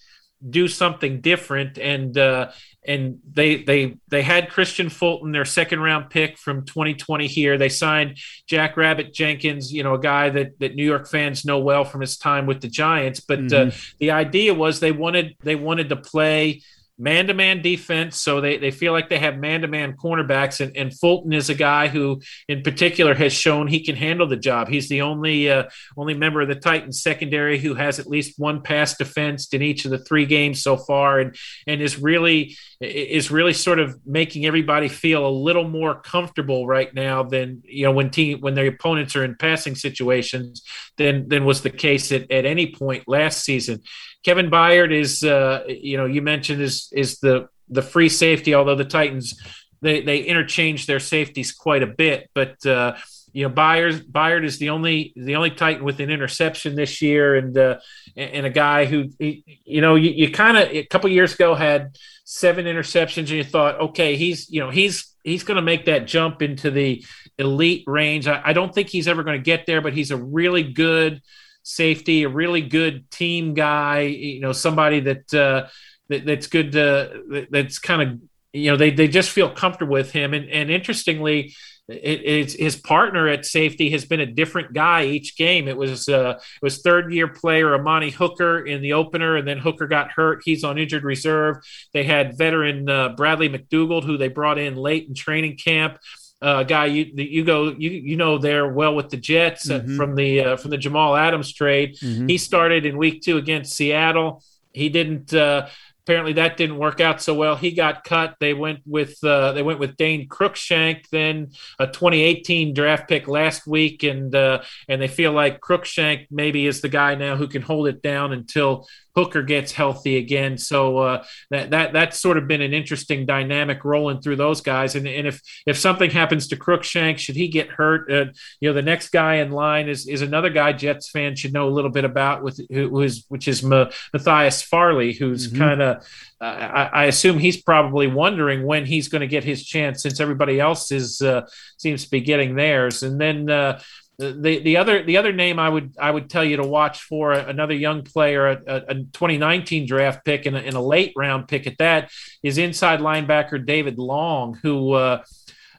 do 0.47 0.67
something 0.67 1.21
different. 1.21 1.77
And 1.77 2.17
uh, 2.17 2.51
and 2.85 3.19
they 3.31 3.63
they 3.63 3.97
they 4.07 4.23
had 4.23 4.49
Kristian 4.49 4.91
Fulton 4.91 5.31
their 5.31 5.45
second 5.45 5.81
round 5.81 6.09
pick 6.09 6.37
from 6.37 6.65
2020 6.65 7.27
here. 7.27 7.57
They 7.57 7.69
signed 7.69 8.17
Jack 8.47 8.75
Rabbit 8.75 9.13
Jenkins 9.13 9.71
you 9.71 9.83
know 9.83 9.93
a 9.93 9.99
guy 9.99 10.29
that 10.29 10.59
that 10.59 10.75
New 10.75 10.85
York 10.85 11.07
fans 11.07 11.45
know 11.45 11.59
well 11.59 11.83
from 11.85 12.01
his 12.01 12.17
time 12.17 12.45
with 12.47 12.61
the 12.61 12.67
Giants. 12.67 13.19
But 13.19 13.39
uh, 13.39 13.41
mm-hmm. 13.41 13.69
uh, 13.69 13.95
the 13.99 14.11
idea 14.11 14.53
was 14.53 14.79
they 14.79 14.91
wanted 14.91 15.35
they 15.43 15.55
wanted 15.55 15.89
to 15.89 15.95
play 15.95 16.61
man 17.01 17.27
to 17.27 17.33
man 17.33 17.63
defense. 17.63 18.21
So 18.21 18.41
they, 18.41 18.57
they 18.57 18.69
feel 18.69 18.93
like 18.93 19.09
they 19.09 19.17
have 19.17 19.37
man 19.37 19.61
to 19.61 19.67
man 19.67 19.93
cornerbacks. 19.93 20.61
And, 20.61 20.77
and 20.77 20.97
Fulton 20.97 21.33
is 21.33 21.49
a 21.49 21.55
guy 21.55 21.87
who, 21.87 22.21
in 22.47 22.61
particular, 22.61 23.15
has 23.15 23.33
shown 23.33 23.67
he 23.67 23.83
can 23.83 23.95
handle 23.95 24.27
the 24.27 24.37
job. 24.37 24.69
He's 24.69 24.87
the 24.87 25.01
only 25.01 25.49
uh, 25.49 25.63
only 25.97 26.13
member 26.13 26.41
of 26.41 26.47
the 26.47 26.55
Titans 26.55 27.01
secondary 27.01 27.57
who 27.57 27.73
has 27.73 27.97
at 27.97 28.07
least 28.07 28.37
one 28.37 28.61
pass 28.61 28.95
defense 28.95 29.51
in 29.51 29.63
each 29.63 29.83
of 29.85 29.91
the 29.91 29.97
three 29.97 30.27
games 30.27 30.61
so 30.61 30.77
far, 30.77 31.19
and 31.19 31.35
and 31.65 31.81
is 31.81 31.97
really 31.97 32.55
is 32.79 33.31
really 33.31 33.53
sort 33.53 33.79
of 33.79 33.99
making 34.05 34.45
everybody 34.45 34.87
feel 34.87 35.25
a 35.25 35.29
little 35.29 35.67
more 35.67 36.01
comfortable 36.01 36.67
right 36.67 36.93
now 36.93 37.23
than 37.23 37.61
you 37.65 37.85
know 37.85 37.91
when 37.91 38.11
team 38.11 38.41
when 38.41 38.53
their 38.53 38.67
opponents 38.67 39.15
are 39.15 39.23
in 39.23 39.35
passing 39.35 39.75
situations 39.75 40.63
than 40.97 41.27
than 41.29 41.45
was 41.45 41.61
the 41.61 41.69
case 41.69 42.11
at, 42.11 42.29
at 42.31 42.45
any 42.45 42.75
point 42.75 43.07
last 43.07 43.43
season. 43.43 43.81
Kevin 44.23 44.49
Byard 44.49 44.91
is, 44.91 45.23
uh, 45.23 45.63
you 45.67 45.97
know, 45.97 46.05
you 46.05 46.21
mentioned 46.21 46.61
is 46.61 46.89
is 46.91 47.19
the 47.19 47.47
the 47.69 47.81
free 47.81 48.09
safety. 48.09 48.53
Although 48.53 48.75
the 48.75 48.85
Titans 48.85 49.39
they 49.81 50.01
they 50.01 50.19
interchange 50.19 50.85
their 50.85 50.99
safeties 50.99 51.51
quite 51.51 51.83
a 51.83 51.87
bit, 51.87 52.29
but 52.33 52.63
uh, 52.65 52.95
you 53.33 53.47
know 53.47 53.53
Byard 53.53 54.05
Byard 54.11 54.45
is 54.45 54.59
the 54.59 54.69
only 54.69 55.13
the 55.15 55.35
only 55.35 55.51
Titan 55.51 55.83
with 55.83 55.99
an 55.99 56.09
interception 56.09 56.75
this 56.75 57.01
year, 57.01 57.35
and 57.35 57.57
uh, 57.57 57.79
and 58.15 58.45
a 58.45 58.51
guy 58.51 58.85
who 58.85 59.05
you 59.19 59.81
know 59.81 59.95
you, 59.95 60.11
you 60.11 60.31
kind 60.31 60.57
of 60.57 60.69
a 60.69 60.85
couple 60.85 61.09
years 61.09 61.33
ago 61.33 61.55
had 61.55 61.97
seven 62.25 62.65
interceptions, 62.65 63.17
and 63.17 63.29
you 63.29 63.43
thought, 63.43 63.79
okay, 63.79 64.15
he's 64.15 64.49
you 64.49 64.59
know 64.59 64.69
he's 64.69 65.15
he's 65.23 65.43
going 65.43 65.55
to 65.55 65.61
make 65.61 65.85
that 65.85 66.05
jump 66.05 66.41
into 66.41 66.69
the 66.69 67.03
elite 67.37 67.83
range. 67.87 68.27
I, 68.27 68.41
I 68.45 68.53
don't 68.53 68.73
think 68.73 68.89
he's 68.89 69.07
ever 69.07 69.23
going 69.23 69.37
to 69.37 69.43
get 69.43 69.65
there, 69.65 69.81
but 69.81 69.93
he's 69.93 70.11
a 70.11 70.17
really 70.17 70.63
good 70.63 71.21
safety, 71.63 72.23
a 72.23 72.29
really 72.29 72.61
good 72.61 73.09
team 73.11 73.53
guy, 73.53 74.01
you 74.01 74.39
know, 74.39 74.51
somebody 74.51 74.99
that, 75.01 75.33
uh, 75.33 75.67
that 76.09 76.25
that's 76.25 76.47
good 76.47 76.73
to, 76.73 77.47
that's 77.49 77.79
kind 77.79 78.01
of, 78.01 78.19
you 78.53 78.71
know, 78.71 78.77
they, 78.77 78.91
they 78.91 79.07
just 79.07 79.29
feel 79.29 79.49
comfortable 79.49 79.93
with 79.93 80.11
him. 80.11 80.33
And, 80.33 80.49
and 80.49 80.69
interestingly, 80.69 81.53
it, 81.93 82.53
his 82.53 82.75
partner 82.75 83.27
at 83.27 83.45
safety 83.45 83.89
has 83.91 84.05
been 84.05 84.19
a 84.19 84.25
different 84.25 84.73
guy 84.73 85.05
each 85.05 85.37
game. 85.37 85.67
It 85.67 85.77
was 85.77 86.07
uh, 86.07 86.35
it 86.37 86.61
was 86.61 86.81
third 86.81 87.13
year 87.13 87.27
player 87.27 87.73
Amani 87.75 88.11
Hooker 88.11 88.59
in 88.65 88.81
the 88.81 88.93
opener, 88.93 89.35
and 89.35 89.47
then 89.47 89.57
Hooker 89.57 89.87
got 89.87 90.11
hurt. 90.11 90.41
He's 90.45 90.63
on 90.63 90.77
injured 90.77 91.03
reserve. 91.03 91.57
They 91.93 92.03
had 92.03 92.37
veteran 92.37 92.89
uh, 92.89 93.09
Bradley 93.09 93.49
McDougald, 93.49 94.05
who 94.05 94.17
they 94.17 94.29
brought 94.29 94.57
in 94.57 94.75
late 94.75 95.07
in 95.07 95.15
training 95.15 95.57
camp 95.57 95.97
uh, 96.41 96.63
guy 96.63 96.85
you 96.87 97.11
you 97.15 97.43
go 97.43 97.69
you 97.77 97.91
you 97.91 98.17
know 98.17 98.37
there 98.37 98.67
well 98.67 98.95
with 98.95 99.09
the 99.09 99.17
Jets 99.17 99.69
uh, 99.69 99.79
mm-hmm. 99.79 99.95
from 99.95 100.15
the 100.15 100.39
uh, 100.41 100.57
from 100.57 100.71
the 100.71 100.77
Jamal 100.77 101.15
Adams 101.15 101.53
trade. 101.53 101.97
Mm-hmm. 101.97 102.27
He 102.27 102.37
started 102.37 102.85
in 102.85 102.97
week 102.97 103.21
two 103.21 103.37
against 103.37 103.75
Seattle. 103.75 104.43
He 104.73 104.89
didn't. 104.89 105.33
Uh, 105.33 105.67
apparently, 106.03 106.33
that 106.33 106.57
didn't 106.57 106.77
work 106.77 106.99
out 106.99 107.21
so 107.21 107.35
well. 107.35 107.55
He 107.55 107.71
got 107.71 108.03
cut. 108.03 108.35
They 108.39 108.53
went 108.53 108.79
with 108.85 109.23
uh, 109.23 109.53
they 109.53 109.61
went 109.61 109.79
with 109.79 109.97
Dane 109.97 110.27
Cruikshank, 110.27 111.07
then 111.09 111.51
a 111.77 111.85
2018 111.85 112.73
draft 112.73 113.07
pick 113.07 113.27
last 113.27 113.67
week, 113.67 114.03
and 114.03 114.33
uh, 114.33 114.63
and 114.87 115.01
they 115.01 115.07
feel 115.07 115.33
like 115.33 115.61
Cruikshank 115.61 116.27
maybe 116.31 116.65
is 116.65 116.81
the 116.81 116.89
guy 116.89 117.15
now 117.15 117.35
who 117.35 117.47
can 117.47 117.61
hold 117.61 117.87
it 117.87 118.01
down 118.01 118.33
until 118.33 118.87
Hooker 119.15 119.43
gets 119.43 119.71
healthy 119.71 120.17
again. 120.17 120.57
So 120.57 120.97
uh, 120.97 121.23
that 121.49 121.71
that 121.71 121.93
that's 121.93 122.19
sort 122.19 122.37
of 122.37 122.47
been 122.47 122.61
an 122.61 122.73
interesting 122.73 123.25
dynamic 123.25 123.83
rolling 123.83 124.21
through 124.21 124.37
those 124.37 124.61
guys. 124.61 124.95
And 124.95 125.07
and 125.07 125.27
if 125.27 125.41
if 125.65 125.77
something 125.77 126.09
happens 126.09 126.47
to 126.49 126.55
Cruikshank, 126.55 127.17
should 127.17 127.35
he 127.35 127.47
get 127.47 127.69
hurt, 127.69 128.11
uh, 128.11 128.25
you 128.59 128.69
know, 128.69 128.73
the 128.73 128.81
next 128.81 129.09
guy 129.09 129.35
in 129.35 129.51
line 129.51 129.89
is 129.89 130.07
is 130.07 130.21
another 130.21 130.49
guy 130.49 130.73
Jets 130.73 131.09
fans 131.09 131.39
should 131.39 131.53
know 131.53 131.67
a 131.67 131.69
little 131.69 131.91
bit 131.91 132.05
about 132.05 132.43
with 132.43 132.59
who 132.69 133.01
is 133.01 133.25
which 133.27 133.47
is 133.47 133.63
Matthias 133.63 134.61
Farley, 134.61 135.13
who's 135.13 135.47
mm-hmm. 135.47 135.57
kind 135.57 135.81
of 135.81 136.05
uh, 136.41 136.43
I, 136.43 136.83
I, 136.85 137.05
assume 137.05 137.37
he's 137.37 137.61
probably 137.61 138.07
wondering 138.07 138.65
when 138.65 138.83
he's 138.83 139.09
going 139.09 139.21
to 139.21 139.27
get 139.27 139.43
his 139.43 139.63
chance 139.63 140.01
since 140.01 140.19
everybody 140.19 140.59
else 140.59 140.91
is 140.91 141.21
uh, 141.21 141.47
seems 141.77 142.05
to 142.05 142.09
be 142.09 142.19
getting 142.19 142.55
theirs. 142.55 143.03
And 143.03 143.21
then 143.21 143.47
uh, 143.47 143.79
the 144.21 144.59
the 144.59 144.77
other 144.77 145.03
the 145.03 145.17
other 145.17 145.33
name 145.33 145.59
I 145.59 145.67
would 145.67 145.95
I 145.99 146.11
would 146.11 146.29
tell 146.29 146.43
you 146.43 146.57
to 146.57 146.63
watch 146.63 147.01
for 147.01 147.33
another 147.33 147.73
young 147.73 148.03
player, 148.03 148.47
a, 148.47 148.75
a 148.87 148.95
2019 148.95 149.87
draft 149.87 150.23
pick 150.23 150.45
and 150.45 150.55
a, 150.55 150.59
and 150.59 150.75
a, 150.75 150.81
late 150.81 151.13
round 151.15 151.47
pick 151.47 151.67
at 151.67 151.77
that 151.79 152.11
is 152.43 152.57
inside 152.57 152.99
linebacker 152.99 153.65
David 153.65 153.97
Long, 153.97 154.57
who 154.61 154.93
uh, 154.93 155.23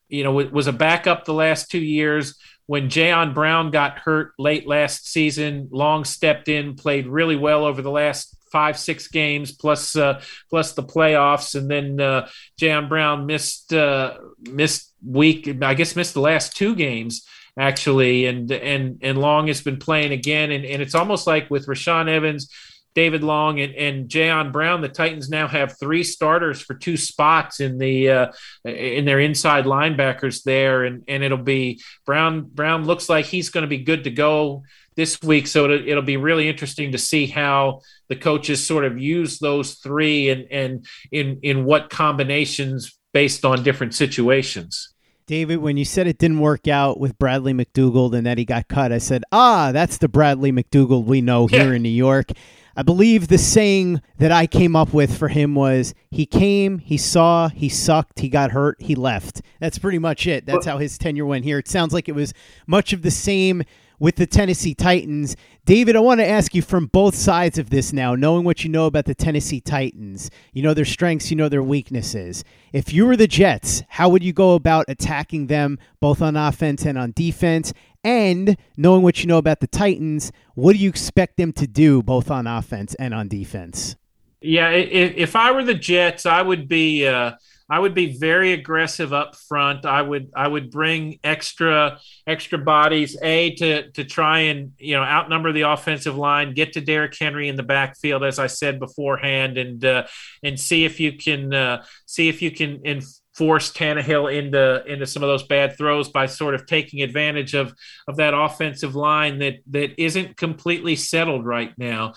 you 0.08 0.24
know 0.24 0.32
was 0.32 0.66
a 0.66 0.72
backup 0.72 1.24
the 1.24 1.34
last 1.34 1.70
two 1.70 1.80
years. 1.80 2.38
When 2.66 2.88
Jayon 2.88 3.34
Brown 3.34 3.70
got 3.70 3.98
hurt 3.98 4.32
late 4.38 4.66
last 4.66 5.08
season, 5.08 5.68
Long 5.72 6.04
stepped 6.04 6.48
in, 6.48 6.74
played 6.74 7.06
really 7.06 7.36
well 7.36 7.64
over 7.64 7.82
the 7.82 7.90
last 7.90 8.36
five 8.50 8.78
six 8.78 9.08
games 9.08 9.52
plus 9.52 9.96
uh, 9.96 10.20
plus 10.50 10.72
the 10.72 10.82
playoffs, 10.82 11.54
and 11.54 11.70
then 11.70 12.00
uh, 12.00 12.28
Jayon 12.60 12.88
Brown 12.88 13.26
missed 13.26 13.72
uh, 13.72 14.18
missed 14.40 14.92
week 15.04 15.48
I 15.62 15.74
guess 15.74 15.96
missed 15.96 16.14
the 16.14 16.20
last 16.20 16.56
two 16.56 16.74
games 16.74 17.26
actually, 17.58 18.26
and 18.26 18.50
and 18.50 18.98
and 19.02 19.18
Long 19.18 19.48
has 19.48 19.60
been 19.60 19.78
playing 19.78 20.12
again, 20.12 20.50
and, 20.50 20.64
and 20.64 20.82
it's 20.82 20.94
almost 20.94 21.26
like 21.26 21.50
with 21.50 21.66
Rashaan 21.66 22.08
Evans, 22.08 22.50
David 22.94 23.22
Long, 23.22 23.60
and 23.60 23.74
and 23.74 24.08
Jayon 24.08 24.52
Brown, 24.52 24.80
the 24.80 24.88
Titans 24.88 25.30
now 25.30 25.48
have 25.48 25.78
three 25.78 26.04
starters 26.04 26.60
for 26.60 26.74
two 26.74 26.96
spots 26.96 27.60
in 27.60 27.78
the 27.78 28.10
uh, 28.10 28.32
in 28.64 29.04
their 29.04 29.20
inside 29.20 29.64
linebackers 29.64 30.42
there, 30.42 30.84
and 30.84 31.04
and 31.08 31.22
it'll 31.22 31.38
be 31.38 31.80
Brown. 32.04 32.42
Brown 32.42 32.84
looks 32.84 33.08
like 33.08 33.26
he's 33.26 33.48
going 33.48 33.62
to 33.62 33.68
be 33.68 33.78
good 33.78 34.04
to 34.04 34.10
go 34.10 34.62
this 34.94 35.20
week, 35.22 35.46
so 35.46 35.64
it'll, 35.64 35.88
it'll 35.88 36.02
be 36.02 36.18
really 36.18 36.48
interesting 36.48 36.92
to 36.92 36.98
see 36.98 37.26
how 37.26 37.80
the 38.08 38.16
coaches 38.16 38.66
sort 38.66 38.84
of 38.84 38.98
use 38.98 39.38
those 39.38 39.74
three 39.74 40.30
and 40.30 40.46
and 40.50 40.86
in 41.10 41.40
in 41.42 41.64
what 41.64 41.90
combinations 41.90 42.98
based 43.12 43.44
on 43.44 43.62
different 43.62 43.94
situations. 43.94 44.91
David, 45.32 45.60
when 45.60 45.78
you 45.78 45.86
said 45.86 46.06
it 46.06 46.18
didn't 46.18 46.40
work 46.40 46.68
out 46.68 47.00
with 47.00 47.18
Bradley 47.18 47.54
McDougald 47.54 48.14
and 48.14 48.26
that 48.26 48.36
he 48.36 48.44
got 48.44 48.68
cut, 48.68 48.92
I 48.92 48.98
said, 48.98 49.24
ah, 49.32 49.72
that's 49.72 49.96
the 49.96 50.06
Bradley 50.06 50.52
McDougald 50.52 51.06
we 51.06 51.22
know 51.22 51.46
here 51.46 51.70
yeah. 51.70 51.76
in 51.76 51.82
New 51.82 51.88
York. 51.88 52.32
I 52.76 52.82
believe 52.82 53.28
the 53.28 53.38
saying 53.38 54.02
that 54.18 54.30
I 54.30 54.46
came 54.46 54.76
up 54.76 54.92
with 54.92 55.16
for 55.16 55.28
him 55.28 55.54
was 55.54 55.94
he 56.10 56.26
came, 56.26 56.80
he 56.80 56.98
saw, 56.98 57.48
he 57.48 57.70
sucked, 57.70 58.18
he 58.18 58.28
got 58.28 58.50
hurt, 58.50 58.76
he 58.82 58.94
left. 58.94 59.40
That's 59.58 59.78
pretty 59.78 59.98
much 59.98 60.26
it. 60.26 60.44
That's 60.44 60.66
how 60.66 60.76
his 60.76 60.98
tenure 60.98 61.24
went 61.24 61.46
here. 61.46 61.58
It 61.58 61.66
sounds 61.66 61.94
like 61.94 62.10
it 62.10 62.14
was 62.14 62.34
much 62.66 62.92
of 62.92 63.00
the 63.00 63.10
same 63.10 63.62
with 64.02 64.16
the 64.16 64.26
Tennessee 64.26 64.74
Titans. 64.74 65.36
David, 65.64 65.94
I 65.94 66.00
want 66.00 66.18
to 66.18 66.28
ask 66.28 66.56
you 66.56 66.60
from 66.60 66.86
both 66.86 67.14
sides 67.14 67.56
of 67.56 67.70
this 67.70 67.92
now, 67.92 68.16
knowing 68.16 68.42
what 68.42 68.64
you 68.64 68.68
know 68.68 68.86
about 68.86 69.04
the 69.04 69.14
Tennessee 69.14 69.60
Titans. 69.60 70.28
You 70.52 70.60
know 70.60 70.74
their 70.74 70.84
strengths, 70.84 71.30
you 71.30 71.36
know 71.36 71.48
their 71.48 71.62
weaknesses. 71.62 72.42
If 72.72 72.92
you 72.92 73.06
were 73.06 73.16
the 73.16 73.28
Jets, 73.28 73.84
how 73.86 74.08
would 74.08 74.24
you 74.24 74.32
go 74.32 74.56
about 74.56 74.86
attacking 74.88 75.46
them 75.46 75.78
both 76.00 76.20
on 76.20 76.36
offense 76.36 76.84
and 76.84 76.98
on 76.98 77.12
defense? 77.12 77.72
And 78.02 78.56
knowing 78.76 79.02
what 79.02 79.20
you 79.20 79.28
know 79.28 79.38
about 79.38 79.60
the 79.60 79.68
Titans, 79.68 80.32
what 80.56 80.72
do 80.72 80.80
you 80.80 80.88
expect 80.88 81.36
them 81.36 81.52
to 81.52 81.68
do 81.68 82.02
both 82.02 82.28
on 82.28 82.48
offense 82.48 82.96
and 82.96 83.14
on 83.14 83.28
defense? 83.28 83.94
Yeah, 84.40 84.70
if, 84.70 85.36
I 85.36 85.52
were 85.52 85.62
the 85.62 85.74
Jets, 85.74 86.26
I 86.26 86.42
would 86.42 86.66
be 86.66 87.06
uh, 87.06 87.34
I 87.72 87.78
would 87.78 87.94
be 87.94 88.18
very 88.18 88.52
aggressive 88.52 89.14
up 89.14 89.34
front. 89.34 89.86
I 89.86 90.02
would 90.02 90.30
I 90.36 90.46
would 90.46 90.70
bring 90.70 91.18
extra 91.24 91.98
extra 92.26 92.58
bodies 92.58 93.16
a 93.22 93.54
to 93.54 93.90
to 93.92 94.04
try 94.04 94.40
and 94.40 94.72
you 94.76 94.94
know 94.94 95.02
outnumber 95.02 95.52
the 95.52 95.62
offensive 95.62 96.18
line, 96.18 96.52
get 96.52 96.74
to 96.74 96.82
Derrick 96.82 97.16
Henry 97.18 97.48
in 97.48 97.56
the 97.56 97.62
backfield 97.62 98.24
as 98.24 98.38
I 98.38 98.48
said 98.48 98.78
beforehand, 98.78 99.56
and 99.56 99.82
uh, 99.86 100.06
and 100.42 100.60
see 100.60 100.84
if 100.84 101.00
you 101.00 101.16
can 101.16 101.54
uh, 101.54 101.84
see 102.04 102.28
if 102.28 102.42
you 102.42 102.50
can. 102.50 102.84
Inf- 102.84 103.22
force 103.34 103.72
Tannehill 103.72 104.30
into 104.30 104.84
into 104.84 105.06
some 105.06 105.22
of 105.22 105.28
those 105.28 105.44
bad 105.44 105.78
throws 105.78 106.10
by 106.10 106.26
sort 106.26 106.54
of 106.54 106.66
taking 106.66 107.02
advantage 107.02 107.54
of 107.54 107.72
of 108.06 108.16
that 108.16 108.34
offensive 108.34 108.94
line 108.94 109.38
that 109.38 109.60
that 109.70 109.98
isn't 109.98 110.36
completely 110.36 110.96
settled 110.96 111.46
right 111.46 111.72
now. 111.78 112.12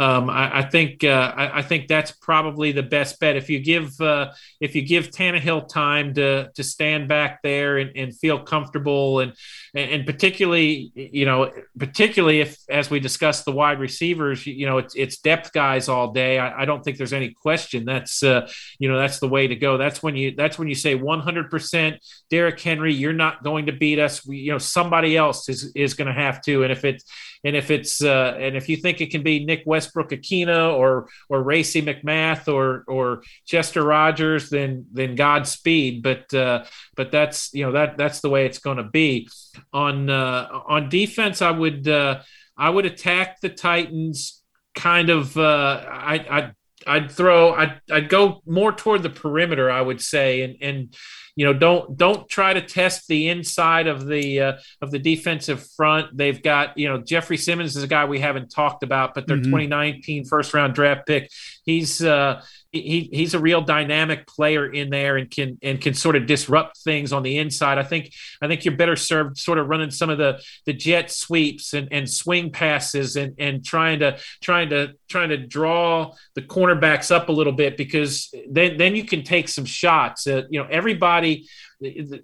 Um, 0.00 0.30
I, 0.30 0.60
I, 0.60 0.62
think 0.62 1.04
uh, 1.04 1.34
I, 1.36 1.58
I, 1.58 1.62
think 1.62 1.86
that's 1.86 2.10
probably 2.10 2.72
the 2.72 2.82
best 2.82 3.20
bet. 3.20 3.36
If 3.36 3.50
you 3.50 3.60
give 3.60 4.00
uh, 4.00 4.32
if 4.58 4.74
you 4.74 4.80
give 4.80 5.10
Tannehill 5.10 5.68
time 5.68 6.14
to 6.14 6.50
to 6.54 6.64
stand 6.64 7.06
back 7.06 7.42
there 7.42 7.76
and, 7.76 7.94
and 7.94 8.16
feel 8.16 8.38
comfortable, 8.38 9.20
and 9.20 9.34
and 9.74 10.06
particularly 10.06 10.90
you 10.94 11.26
know 11.26 11.52
particularly 11.78 12.40
if 12.40 12.56
as 12.70 12.88
we 12.88 12.98
discussed 12.98 13.44
the 13.44 13.52
wide 13.52 13.78
receivers, 13.78 14.46
you 14.46 14.64
know 14.64 14.78
it's 14.78 14.94
it's 14.94 15.18
depth 15.18 15.52
guys 15.52 15.90
all 15.90 16.12
day. 16.12 16.38
I, 16.38 16.62
I 16.62 16.64
don't 16.64 16.82
think 16.82 16.96
there's 16.96 17.12
any 17.12 17.34
question 17.34 17.84
that's 17.84 18.22
uh, 18.22 18.50
you 18.78 18.88
know 18.90 18.96
that's 18.96 19.18
the 19.18 19.28
way 19.28 19.48
to 19.48 19.54
go. 19.54 19.76
That's 19.76 20.02
when 20.02 20.16
you 20.16 20.34
that's 20.34 20.58
when 20.58 20.68
you 20.68 20.76
say 20.76 20.94
100 20.94 21.50
percent 21.50 22.02
Derrick 22.30 22.58
Henry, 22.58 22.94
you're 22.94 23.12
not 23.12 23.44
going 23.44 23.66
to 23.66 23.72
beat 23.72 23.98
us. 23.98 24.24
We, 24.24 24.38
you 24.38 24.52
know 24.52 24.58
somebody 24.58 25.14
else 25.14 25.50
is 25.50 25.72
is 25.76 25.92
going 25.92 26.08
to 26.08 26.14
have 26.14 26.40
to, 26.44 26.62
and 26.62 26.72
if 26.72 26.86
it's 26.86 27.04
and 27.44 27.56
if 27.56 27.70
it's 27.70 28.02
uh, 28.02 28.36
and 28.38 28.56
if 28.56 28.68
you 28.68 28.76
think 28.76 29.00
it 29.00 29.10
can 29.10 29.22
be 29.22 29.44
Nick 29.44 29.64
Westbrook-Ikhine 29.94 30.74
or 30.76 31.08
or 31.28 31.42
Racey 31.42 31.82
McMath 31.82 32.52
or 32.52 32.84
or 32.86 33.22
Chester 33.46 33.82
Rogers, 33.82 34.50
then 34.50 34.86
then 34.92 35.14
Godspeed. 35.14 36.02
But 36.02 36.32
uh, 36.34 36.64
but 36.96 37.10
that's 37.10 37.52
you 37.52 37.64
know 37.64 37.72
that 37.72 37.96
that's 37.96 38.20
the 38.20 38.30
way 38.30 38.46
it's 38.46 38.58
going 38.58 38.78
to 38.78 38.84
be. 38.84 39.28
On 39.72 40.08
uh, 40.08 40.48
on 40.66 40.88
defense, 40.88 41.42
I 41.42 41.50
would 41.50 41.88
uh, 41.88 42.22
I 42.56 42.70
would 42.70 42.86
attack 42.86 43.40
the 43.40 43.48
Titans 43.48 44.42
kind 44.74 45.10
of. 45.10 45.36
Uh, 45.36 45.84
I 45.88 46.14
I 46.14 46.50
I'd 46.86 47.10
throw 47.10 47.52
I'd, 47.52 47.80
I'd 47.90 48.08
go 48.08 48.40
more 48.46 48.72
toward 48.72 49.02
the 49.02 49.10
perimeter 49.10 49.70
I 49.70 49.82
would 49.82 50.00
say 50.00 50.40
and 50.40 50.56
and 50.62 50.94
you 51.36 51.44
know 51.44 51.52
don't 51.52 51.96
don't 51.96 52.28
try 52.28 52.52
to 52.52 52.60
test 52.60 53.06
the 53.08 53.28
inside 53.28 53.86
of 53.86 54.06
the 54.06 54.40
uh, 54.40 54.52
of 54.80 54.90
the 54.90 54.98
defensive 54.98 55.66
front 55.76 56.16
they've 56.16 56.42
got 56.42 56.76
you 56.76 56.88
know 56.88 56.98
Jeffrey 56.98 57.36
Simmons 57.36 57.76
is 57.76 57.82
a 57.82 57.88
guy 57.88 58.04
we 58.04 58.20
haven't 58.20 58.50
talked 58.50 58.82
about 58.82 59.14
but 59.14 59.26
their 59.26 59.36
mm-hmm. 59.36 59.50
2019 59.50 60.24
first 60.24 60.54
round 60.54 60.74
draft 60.74 61.06
pick 61.06 61.30
he's 61.64 62.02
uh 62.02 62.42
he 62.72 63.08
he's 63.12 63.34
a 63.34 63.38
real 63.38 63.60
dynamic 63.60 64.26
player 64.26 64.70
in 64.70 64.90
there 64.90 65.16
and 65.16 65.30
can 65.30 65.58
and 65.62 65.80
can 65.80 65.94
sort 65.94 66.14
of 66.14 66.26
disrupt 66.26 66.78
things 66.78 67.12
on 67.12 67.22
the 67.22 67.38
inside. 67.38 67.78
I 67.78 67.82
think 67.82 68.12
I 68.40 68.46
think 68.46 68.64
you're 68.64 68.76
better 68.76 68.96
served 68.96 69.38
sort 69.38 69.58
of 69.58 69.68
running 69.68 69.90
some 69.90 70.08
of 70.08 70.18
the 70.18 70.40
the 70.66 70.72
jet 70.72 71.10
sweeps 71.10 71.74
and, 71.74 71.88
and 71.90 72.08
swing 72.08 72.50
passes 72.50 73.16
and 73.16 73.34
and 73.38 73.64
trying 73.64 74.00
to 74.00 74.18
trying 74.40 74.70
to 74.70 74.92
trying 75.08 75.30
to 75.30 75.36
draw 75.36 76.12
the 76.34 76.42
cornerbacks 76.42 77.10
up 77.10 77.28
a 77.28 77.32
little 77.32 77.52
bit 77.52 77.76
because 77.76 78.32
then 78.48 78.76
then 78.76 78.94
you 78.94 79.04
can 79.04 79.24
take 79.24 79.48
some 79.48 79.64
shots. 79.64 80.26
Uh, 80.26 80.42
you 80.48 80.60
know 80.60 80.68
everybody 80.70 81.19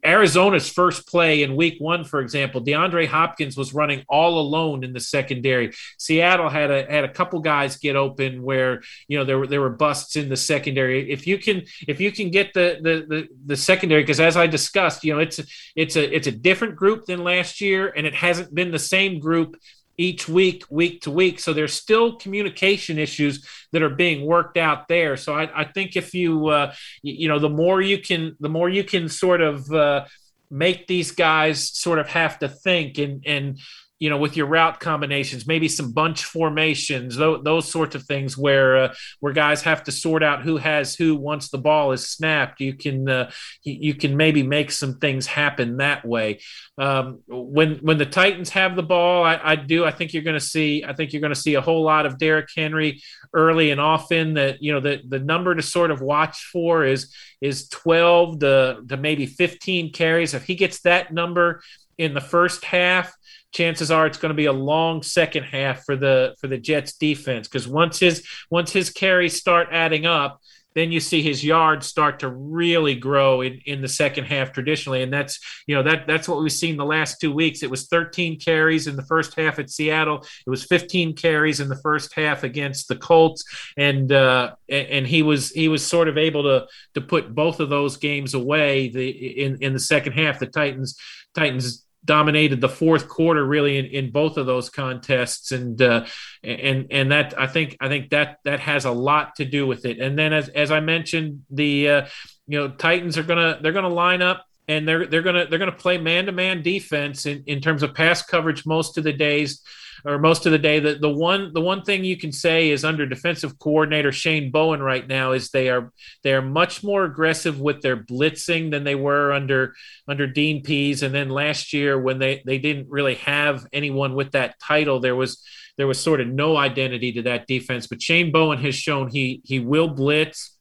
Arizona's 0.05 0.69
first 0.69 1.09
play 1.09 1.43
in 1.43 1.57
week 1.57 1.77
one, 1.79 2.05
for 2.05 2.21
example, 2.21 2.63
DeAndre 2.63 3.07
Hopkins 3.07 3.57
was 3.57 3.73
running 3.73 4.05
all 4.09 4.39
alone 4.39 4.85
in 4.85 4.93
the 4.93 5.01
secondary. 5.01 5.73
Seattle 5.99 6.51
had 6.51 6.71
a 6.71 6.91
had 6.91 7.05
a 7.05 7.09
couple 7.09 7.41
guys 7.41 7.77
get 7.77 7.97
open 7.97 8.43
where 8.43 8.83
you 9.09 9.19
know 9.19 9.25
there 9.25 9.39
were 9.39 9.47
there 9.47 9.63
were 9.63 9.71
busts 9.71 10.17
in 10.17 10.29
the 10.29 10.37
secondary. 10.37 11.11
If 11.11 11.27
you 11.27 11.39
can 11.39 11.63
if 11.89 12.01
you 12.01 12.13
can 12.13 12.31
get 12.31 12.53
the 12.53 12.79
the 12.83 13.07
the, 13.09 13.29
the 13.47 13.57
secondary, 13.57 14.03
because 14.03 14.21
as 14.21 14.37
I 14.37 14.47
discussed, 14.47 15.05
you 15.05 15.15
know 15.15 15.21
it's 15.21 15.41
it's 15.75 15.97
a 15.97 16.15
it's 16.15 16.27
a 16.27 16.33
different 16.33 16.77
group 16.77 17.07
than 17.07 17.25
last 17.25 17.61
year, 17.61 17.93
and 17.97 18.07
it 18.07 18.15
hasn't 18.15 18.55
been 18.55 18.71
the 18.71 18.79
same 18.79 19.19
group 19.19 19.57
each 19.99 20.29
week, 20.29 20.65
week 20.71 21.03
to 21.03 21.11
week. 21.11 21.41
So 21.41 21.53
there's 21.53 21.73
still 21.73 22.17
communication 22.17 22.99
issues 22.99 23.47
that 23.73 23.83
are 23.83 23.91
being 23.91 24.27
worked 24.27 24.57
out 24.57 24.89
there. 24.89 25.17
So 25.17 25.35
I, 25.35 25.63
I 25.63 25.65
think 25.65 25.97
if 25.97 26.15
you, 26.15 26.49
uh, 26.49 26.75
you, 27.03 27.29
know, 27.29 27.39
the 27.39 27.49
more 27.49 27.81
you 27.81 27.99
can, 27.99 28.37
the 28.41 28.49
more 28.49 28.69
you 28.69 28.85
can 28.85 29.09
sort 29.09 29.41
of 29.41 29.71
uh, 29.73 30.05
make 30.51 30.87
these 30.87 31.13
guys 31.13 31.71
sort 31.77 31.99
of 31.99 32.09
have 32.09 32.39
to 32.39 32.49
think 32.49 32.99
and 32.99 33.23
and 33.27 33.59
you 33.99 34.11
know, 34.11 34.19
with 34.19 34.37
your 34.37 34.47
route 34.47 34.79
combinations, 34.79 35.47
maybe 35.47 35.69
some 35.69 35.93
bunch 35.93 36.25
formations, 36.25 37.17
those, 37.17 37.43
those 37.45 37.71
sorts 37.71 37.95
of 37.95 38.03
things 38.05 38.37
where 38.37 38.77
uh, 38.77 38.95
where 39.21 39.33
guys 39.33 39.63
have 39.63 39.85
to 39.85 39.93
sort 39.93 40.23
out 40.23 40.43
who 40.43 40.59
has 40.59 40.95
who 40.95 41.17
once 41.17 41.49
the 41.49 41.59
ball 41.59 41.93
is 41.93 42.07
snapped. 42.07 42.61
You 42.61 42.75
can 42.75 43.09
uh, 43.09 43.31
you 43.63 43.95
can 43.95 44.17
maybe 44.17 44.43
make 44.43 44.71
some 44.71 44.99
things 44.99 45.27
happen 45.27 45.79
that 45.79 46.05
way. 46.05 46.41
Um, 46.77 47.21
when 47.27 47.77
when 47.77 47.97
the 47.97 48.05
Titans 48.05 48.51
have 48.51 48.77
the 48.77 48.83
ball, 48.83 49.25
I, 49.25 49.41
I 49.43 49.57
do. 49.57 49.87
I 49.87 49.93
think 49.93 50.13
you're 50.13 50.23
going 50.23 50.35
to 50.39 50.41
see. 50.41 50.85
I 50.85 50.93
think 50.93 51.13
you're 51.13 51.23
going 51.23 51.35
to 51.35 51.41
see 51.41 51.55
a 51.55 51.63
whole 51.63 51.83
lot 51.83 52.05
of 52.05 52.19
Derrick 52.19 52.49
Henry 52.55 53.03
early 53.33 53.71
and 53.71 53.81
often. 53.81 54.35
That 54.35 54.63
you 54.63 54.73
know 54.73 54.81
the 54.81 55.01
the 55.09 55.21
number 55.21 55.55
to 55.55 55.63
sort 55.63 55.91
of 55.91 56.03
watch 56.03 56.51
for 56.53 56.85
is 56.85 57.15
is 57.41 57.69
12 57.69 58.41
to, 58.41 58.79
to 58.89 58.97
maybe 58.97 59.27
15 59.27 59.93
carries. 59.93 60.35
If 60.35 60.45
he 60.45 60.55
gets 60.55 60.81
that 60.83 61.13
number 61.13 61.63
in 61.99 62.15
the 62.15 62.21
first 62.21 62.65
half 62.65 63.15
chances 63.53 63.91
are 63.91 64.07
it's 64.07 64.19
going 64.19 64.31
to 64.31 64.35
be 64.35 64.47
a 64.47 64.53
long 64.53 65.03
second 65.03 65.45
half 65.45 65.85
for 65.85 65.97
the 65.97 66.35
for 66.41 66.47
the 66.47 66.59
Jets 66.59 66.95
defense 66.95 67.49
because 67.49 67.67
once 67.67 67.99
his 67.99 68.27
once 68.51 68.73
his 68.73 68.91
carries 68.91 69.37
start 69.37 69.69
adding 69.71 70.07
up, 70.07 70.41
then 70.77 70.93
you 70.93 71.01
see 71.01 71.23
his 71.23 71.43
yards 71.43 71.87
start 71.87 72.19
to 72.19 72.29
really 72.29 72.95
grow 72.95 73.41
in, 73.41 73.59
in 73.65 73.81
the 73.81 73.89
second 73.89 74.25
half 74.25 74.53
traditionally. 74.53 75.03
And 75.03 75.11
that's, 75.11 75.41
you 75.67 75.75
know, 75.75 75.83
that 75.83 76.07
that's 76.07 76.29
what 76.29 76.39
we've 76.39 76.53
seen 76.53 76.77
the 76.77 76.85
last 76.85 77.19
two 77.19 77.33
weeks. 77.33 77.63
It 77.63 77.71
was 77.71 77.87
13 77.87 78.39
carries 78.39 78.87
in 78.87 78.95
the 78.95 79.07
first 79.07 79.35
half 79.37 79.59
at 79.59 79.71
Seattle. 79.71 80.19
It 80.47 80.51
was 80.51 80.67
15 80.67 81.17
carries 81.17 81.61
in 81.61 81.71
the 81.71 81.81
first 81.81 82.13
half 82.15 82.45
against 82.45 82.89
the 82.89 82.97
Colts. 82.97 83.43
And 83.79 84.13
uh, 84.13 84.55
and 84.69 85.07
he 85.07 85.23
was 85.23 85.51
he 85.51 85.69
was 85.69 85.85
sort 85.85 86.09
of 86.09 86.19
able 86.19 86.43
to 86.43 86.67
to 86.93 87.01
put 87.01 87.35
both 87.35 87.59
of 87.59 87.71
those 87.71 87.97
games 87.97 88.35
away 88.35 88.91
the 88.91 89.09
in, 89.09 89.57
in 89.63 89.73
the 89.73 89.81
second 89.81 90.13
half. 90.13 90.39
The 90.39 90.47
Titans 90.47 91.01
Titans 91.35 91.86
dominated 92.07 92.61
the 92.61 92.69
fourth 92.69 93.09
quarter 93.09 93.45
really 93.45 93.77
in, 93.77 93.85
in 93.87 94.11
both 94.11 94.39
of 94.39 94.47
those 94.47 94.71
contests. 94.71 95.53
And 95.53 95.81
uh, 95.83 96.07
and 96.43 96.87
and 96.91 97.13
that 97.13 97.39
I 97.39 97.47
think 97.47 97.77
I 97.81 97.89
think 97.89 98.11
that 98.11 98.39
that 98.45 98.61
has 98.61 98.87
a 98.87 98.91
lot 98.91 99.37
to 99.37 99.45
do 99.45 99.67
with 99.67 99.85
it. 99.85 99.99
And 99.99 100.19
then 100.19 100.33
as, 100.33 100.49
as 100.49 100.71
I 100.71 100.81
mentioned 100.81 101.43
the 101.51 101.91
uh, 101.91 102.07
you 102.47 102.59
know 102.59 102.69
Titans 102.69 103.19
are 103.19 103.23
gonna 103.23 103.59
they're 103.61 103.73
gonna 103.73 103.89
line 103.89 104.23
up 104.23 104.47
and 104.69 104.89
they're 104.89 105.07
they're 105.07 105.23
gonna 105.23 105.47
they're 105.47 105.59
gonna 105.59 105.73
play 105.73 105.99
man 105.99 106.27
to 106.27 106.33
man 106.33 106.63
defense 106.63 107.27
in, 107.27 107.45
in 107.47 107.61
terms 107.61 107.83
of 107.83 107.95
pass 107.95 108.23
coverage 108.23 108.65
most 108.65 108.99
of 108.99 109.05
the 109.05 109.13
days 109.13 109.63
or 110.05 110.19
most 110.19 110.47
of 110.47 110.53
the 110.53 110.59
day. 110.59 110.81
The 110.81 110.95
the 110.95 111.11
one 111.11 111.53
the 111.53 111.61
one 111.61 111.83
thing 111.83 112.05
you 112.05 112.17
can 112.17 112.33
say 112.33 112.71
is 112.71 112.85
under 112.85 113.07
defensive 113.07 113.59
coordinator 113.59 114.13
Shane 114.13 114.51
Bowen 114.51 114.83
right 114.83 115.07
now 115.07 115.33
is 115.33 115.51
they 115.51 115.69
are 115.69 115.93
they 116.23 116.35
are 116.35 116.43
much 116.43 116.83
more 116.85 117.05
aggressive 117.05 117.61
with 117.61 117.83
their 117.83 117.97
blitzing 117.97 118.71
than 118.71 118.85
they 118.85 118.95
were 118.95 119.33
under 119.33 119.75
under 120.09 120.27
Dean 120.27 120.63
Pees. 120.63 121.03
And 121.03 121.15
then 121.15 121.29
last 121.29 121.73
year 121.73 121.99
when 121.99 122.19
they 122.19 122.43
they 122.45 122.59
didn't 122.59 122.89
really 122.89 123.17
have 123.17 123.67
anyone 123.73 124.15
with 124.15 124.33
that 124.33 124.59
title, 124.61 125.01
there 125.01 125.17
was 125.17 125.43
there 125.77 125.87
was 125.87 126.01
sort 126.01 126.21
of 126.21 126.29
no 126.29 126.57
identity 126.57 127.13
to 127.13 127.23
that 127.23 127.47
defense. 127.47 127.87
But 127.87 128.03
Shane 128.03 128.33
Bowen 128.33 128.59
has 128.59 128.75
shown 128.75 129.09
he 129.09 129.41
he 129.45 129.61
will 129.61 129.89
blitz 129.89 130.57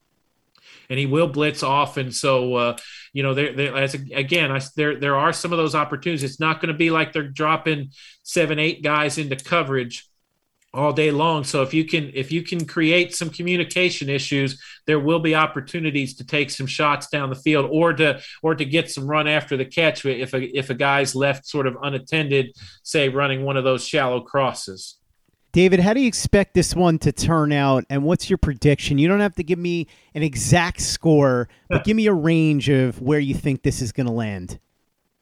and 0.89 0.99
he 0.99 1.05
will 1.05 1.27
blitz 1.27 1.63
often. 1.63 2.11
So 2.11 2.55
uh, 2.55 2.77
you 3.15 3.23
know, 3.23 3.33
there, 3.33 3.53
there 3.53 3.73
as 3.77 3.93
again, 3.93 4.51
I, 4.51 4.59
there 4.75 4.99
there 4.99 5.15
are 5.15 5.31
some 5.31 5.53
of 5.53 5.57
those 5.57 5.73
opportunities. 5.73 6.21
It's 6.21 6.41
not 6.41 6.59
going 6.59 6.67
to 6.67 6.77
be 6.77 6.89
like 6.89 7.13
they're 7.13 7.23
dropping 7.23 7.91
seven, 8.23 8.59
eight 8.59 8.83
guys 8.83 9.17
into 9.17 9.37
coverage 9.37 10.09
all 10.73 10.91
day 10.91 11.11
long. 11.11 11.45
So 11.45 11.61
if 11.61 11.73
you 11.73 11.85
can 11.85 12.11
if 12.13 12.29
you 12.29 12.43
can 12.43 12.65
create 12.65 13.15
some 13.15 13.29
communication 13.29 14.09
issues, 14.09 14.61
there 14.85 14.99
will 14.99 15.21
be 15.21 15.33
opportunities 15.33 16.17
to 16.17 16.25
take 16.25 16.49
some 16.49 16.67
shots 16.67 17.07
down 17.07 17.29
the 17.29 17.37
field 17.37 17.69
or 17.71 17.93
to 17.93 18.19
or 18.43 18.53
to 18.53 18.65
get 18.65 18.91
some 18.91 19.07
run 19.07 19.29
after 19.29 19.55
the 19.55 19.63
catch 19.63 20.05
if 20.05 20.33
a 20.33 20.41
if 20.57 20.69
a 20.69 20.75
guy's 20.75 21.15
left 21.15 21.47
sort 21.47 21.67
of 21.67 21.77
unattended, 21.81 22.53
say 22.83 23.07
running 23.07 23.45
one 23.45 23.55
of 23.55 23.63
those 23.63 23.87
shallow 23.87 24.19
crosses. 24.19 24.97
David, 25.55 25.79
how 25.79 25.93
do 25.93 26.01
you 26.01 26.07
expect 26.09 26.53
this 26.53 26.75
one 26.75 26.99
to 26.99 27.13
turn 27.13 27.53
out, 27.53 27.85
and 27.89 28.03
what's 28.03 28.29
your 28.29 28.35
prediction? 28.37 28.97
You 28.97 29.07
don't 29.07 29.21
have 29.21 29.35
to 29.35 29.43
give 29.43 29.57
me 29.57 29.87
an 30.13 30.21
exact 30.21 30.81
score, 30.81 31.47
but 31.69 31.85
give 31.85 31.95
me 31.95 32.07
a 32.07 32.13
range 32.13 32.67
of 32.67 33.01
where 33.01 33.19
you 33.19 33.33
think 33.33 33.63
this 33.63 33.81
is 33.81 33.93
going 33.93 34.07
to 34.07 34.11
land. 34.11 34.59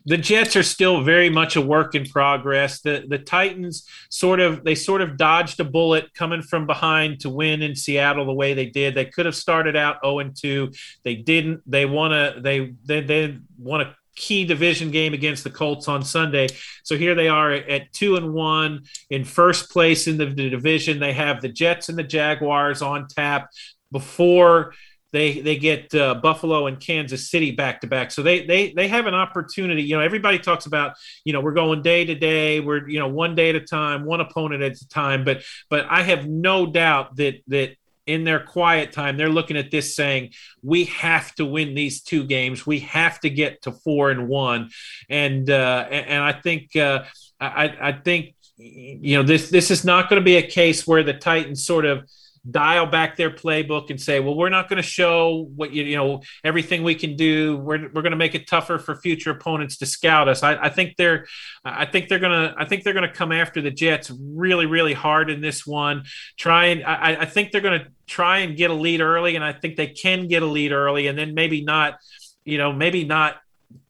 the 0.06 0.18
Jets 0.18 0.56
are 0.56 0.64
still 0.64 1.04
very 1.04 1.30
much 1.30 1.56
a 1.56 1.62
work 1.62 1.94
in 1.94 2.06
progress. 2.06 2.82
The 2.82 3.06
the 3.08 3.20
Titans 3.20 3.88
sort 4.10 4.40
of 4.40 4.64
they 4.64 4.74
sort 4.74 5.02
of 5.02 5.18
dodged 5.18 5.60
a 5.60 5.64
bullet 5.64 6.12
coming 6.16 6.42
from 6.42 6.66
behind 6.66 7.20
to 7.20 7.30
win 7.30 7.62
in 7.62 7.76
Seattle 7.76 8.26
the 8.26 8.34
way 8.34 8.56
they 8.56 8.66
did. 8.66 8.96
They 8.96 9.06
could 9.06 9.28
have 9.28 9.36
started 9.36 9.76
out 9.76 9.98
0 10.04 10.18
and 10.18 10.36
2. 10.36 10.72
They 11.04 11.16
didn't. 11.16 11.62
They 11.68 11.86
want 11.86 12.14
to 12.14 12.42
they 12.42 12.74
they 12.84 13.02
they 13.02 13.38
want 13.60 13.84
a 13.84 13.96
key 14.16 14.46
division 14.46 14.92
game 14.92 15.14
against 15.14 15.44
the 15.44 15.50
Colts 15.50 15.88
on 15.88 16.04
Sunday. 16.04 16.48
So 16.84 16.98
here 16.98 17.16
they 17.16 17.28
are 17.28 17.52
at 17.52 17.92
2 17.94 18.16
and 18.16 18.34
1 18.34 18.82
in 19.10 19.24
first 19.26 19.70
place 19.70 20.08
in 20.08 20.18
the, 20.18 20.26
the 20.26 20.50
division. 20.50 21.00
They 21.00 21.14
have 21.14 21.42
the 21.42 21.50
Jets 21.50 21.90
and 21.90 21.98
the 21.98 22.04
Jaguars 22.04 22.82
on 22.82 23.08
tap 23.08 23.50
before 23.92 24.74
they 25.14 25.40
they 25.42 25.58
get 25.58 25.94
uh, 25.94 26.16
Buffalo 26.16 26.66
and 26.66 26.80
Kansas 26.80 27.30
City 27.30 27.52
back 27.52 27.82
to 27.82 27.88
back. 27.88 28.12
So 28.12 28.24
they 28.24 28.46
they 28.46 28.74
they 28.74 28.88
have 28.88 29.06
an 29.06 29.14
opportunity. 29.14 29.84
You 29.84 29.96
know, 29.96 30.02
everybody 30.02 30.40
talks 30.40 30.66
about 30.66 30.96
you 31.24 31.32
know 31.32 31.40
we're 31.40 31.54
going 31.54 31.84
day 31.84 32.04
to 32.04 32.16
day. 32.16 32.60
We're 32.60 32.90
you 32.90 33.00
know 33.00 33.08
one 33.08 33.36
day 33.36 33.52
at 33.52 33.56
a 33.56 33.62
time, 33.62 34.06
one 34.06 34.22
opponent 34.22 34.64
at 34.64 34.82
a 34.82 34.90
time. 34.90 35.24
But 35.24 35.44
but 35.70 35.86
I 35.88 36.02
have 36.02 36.28
no 36.28 36.66
doubt 36.66 37.16
that 37.18 37.42
that 37.48 37.76
in 38.06 38.24
their 38.24 38.40
quiet 38.40 38.92
time, 38.92 39.18
they're 39.18 39.30
looking 39.30 39.58
at 39.58 39.72
this 39.72 39.96
saying, 39.96 40.32
we 40.62 40.86
have 40.86 41.34
to 41.36 41.46
win 41.46 41.74
these 41.74 42.02
two 42.02 42.24
games. 42.26 42.66
We 42.66 42.80
have 42.80 43.20
to 43.22 43.30
get 43.30 43.64
to 43.64 43.72
four 43.72 44.12
and 44.12 44.28
one. 44.28 44.70
And, 45.10 45.50
uh, 45.50 45.88
and, 45.90 46.24
I 46.24 46.34
think, 46.34 46.76
uh, 46.76 47.04
I, 47.40 47.76
I 47.82 47.92
think, 47.94 48.36
you 48.58 49.18
know, 49.18 49.24
this, 49.24 49.50
this 49.50 49.72
is 49.72 49.84
not 49.84 50.10
going 50.10 50.22
to 50.22 50.26
be 50.26 50.38
a 50.38 50.48
case 50.48 50.86
where 50.86 51.04
the 51.04 51.14
Titans 51.14 51.66
sort 51.66 51.86
of, 51.86 52.08
dial 52.50 52.86
back 52.86 53.16
their 53.16 53.32
playbook 53.32 53.90
and 53.90 54.00
say, 54.00 54.20
well, 54.20 54.36
we're 54.36 54.50
not 54.50 54.68
going 54.68 54.82
to 54.82 54.88
show 54.88 55.50
what 55.56 55.72
you 55.72 55.84
you 55.84 55.96
know 55.96 56.22
everything 56.44 56.84
we 56.84 56.96
can 56.96 57.16
do. 57.16 57.58
We're, 57.58 57.90
we're 57.94 58.02
going 58.02 58.12
to 58.12 58.18
make 58.18 58.36
it 58.36 58.48
tougher 58.48 58.78
for 58.78 58.96
future 58.96 59.32
opponents 59.32 59.78
to 59.78 59.86
scout 59.86 60.28
us. 60.28 60.44
I, 60.44 60.56
I 60.56 60.70
think 60.70 60.96
they're 60.98 61.26
I 61.64 61.86
think 61.86 62.10
they're 62.10 62.20
gonna 62.20 62.54
I 62.58 62.66
think 62.66 62.84
they're 62.84 62.94
gonna 62.94 63.12
come 63.12 63.32
after 63.32 63.62
the 63.62 63.72
Jets 63.72 64.12
really 64.20 64.66
really 64.66 64.94
hard 64.94 65.30
in 65.30 65.42
this 65.42 65.66
one. 65.66 66.04
Try 66.38 66.68
and 66.68 66.84
I, 66.84 67.22
I 67.22 67.26
think 67.26 67.52
they're 67.52 67.62
gonna 67.62 67.88
try 68.08 68.40
and 68.40 68.58
get 68.58 68.72
a 68.72 68.74
lead 68.74 69.02
early, 69.02 69.36
and 69.36 69.44
I 69.44 69.54
think 69.54 69.76
they 69.76 69.88
can 69.88 70.28
get 70.28 70.44
a 70.44 70.48
lead 70.48 70.72
early, 70.72 71.08
and 71.08 71.18
then 71.18 71.34
maybe 71.34 71.64
not 71.64 71.98
you 72.46 72.58
know 72.58 72.74
maybe 72.74 73.06
not 73.06 73.38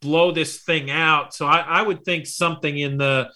blow 0.00 0.32
this 0.32 0.62
thing 0.62 0.90
out. 0.90 1.34
So 1.34 1.46
I, 1.46 1.58
I 1.58 1.82
would 1.82 2.04
think 2.04 2.26
something 2.26 2.76
in 2.76 2.96
the 2.96 3.30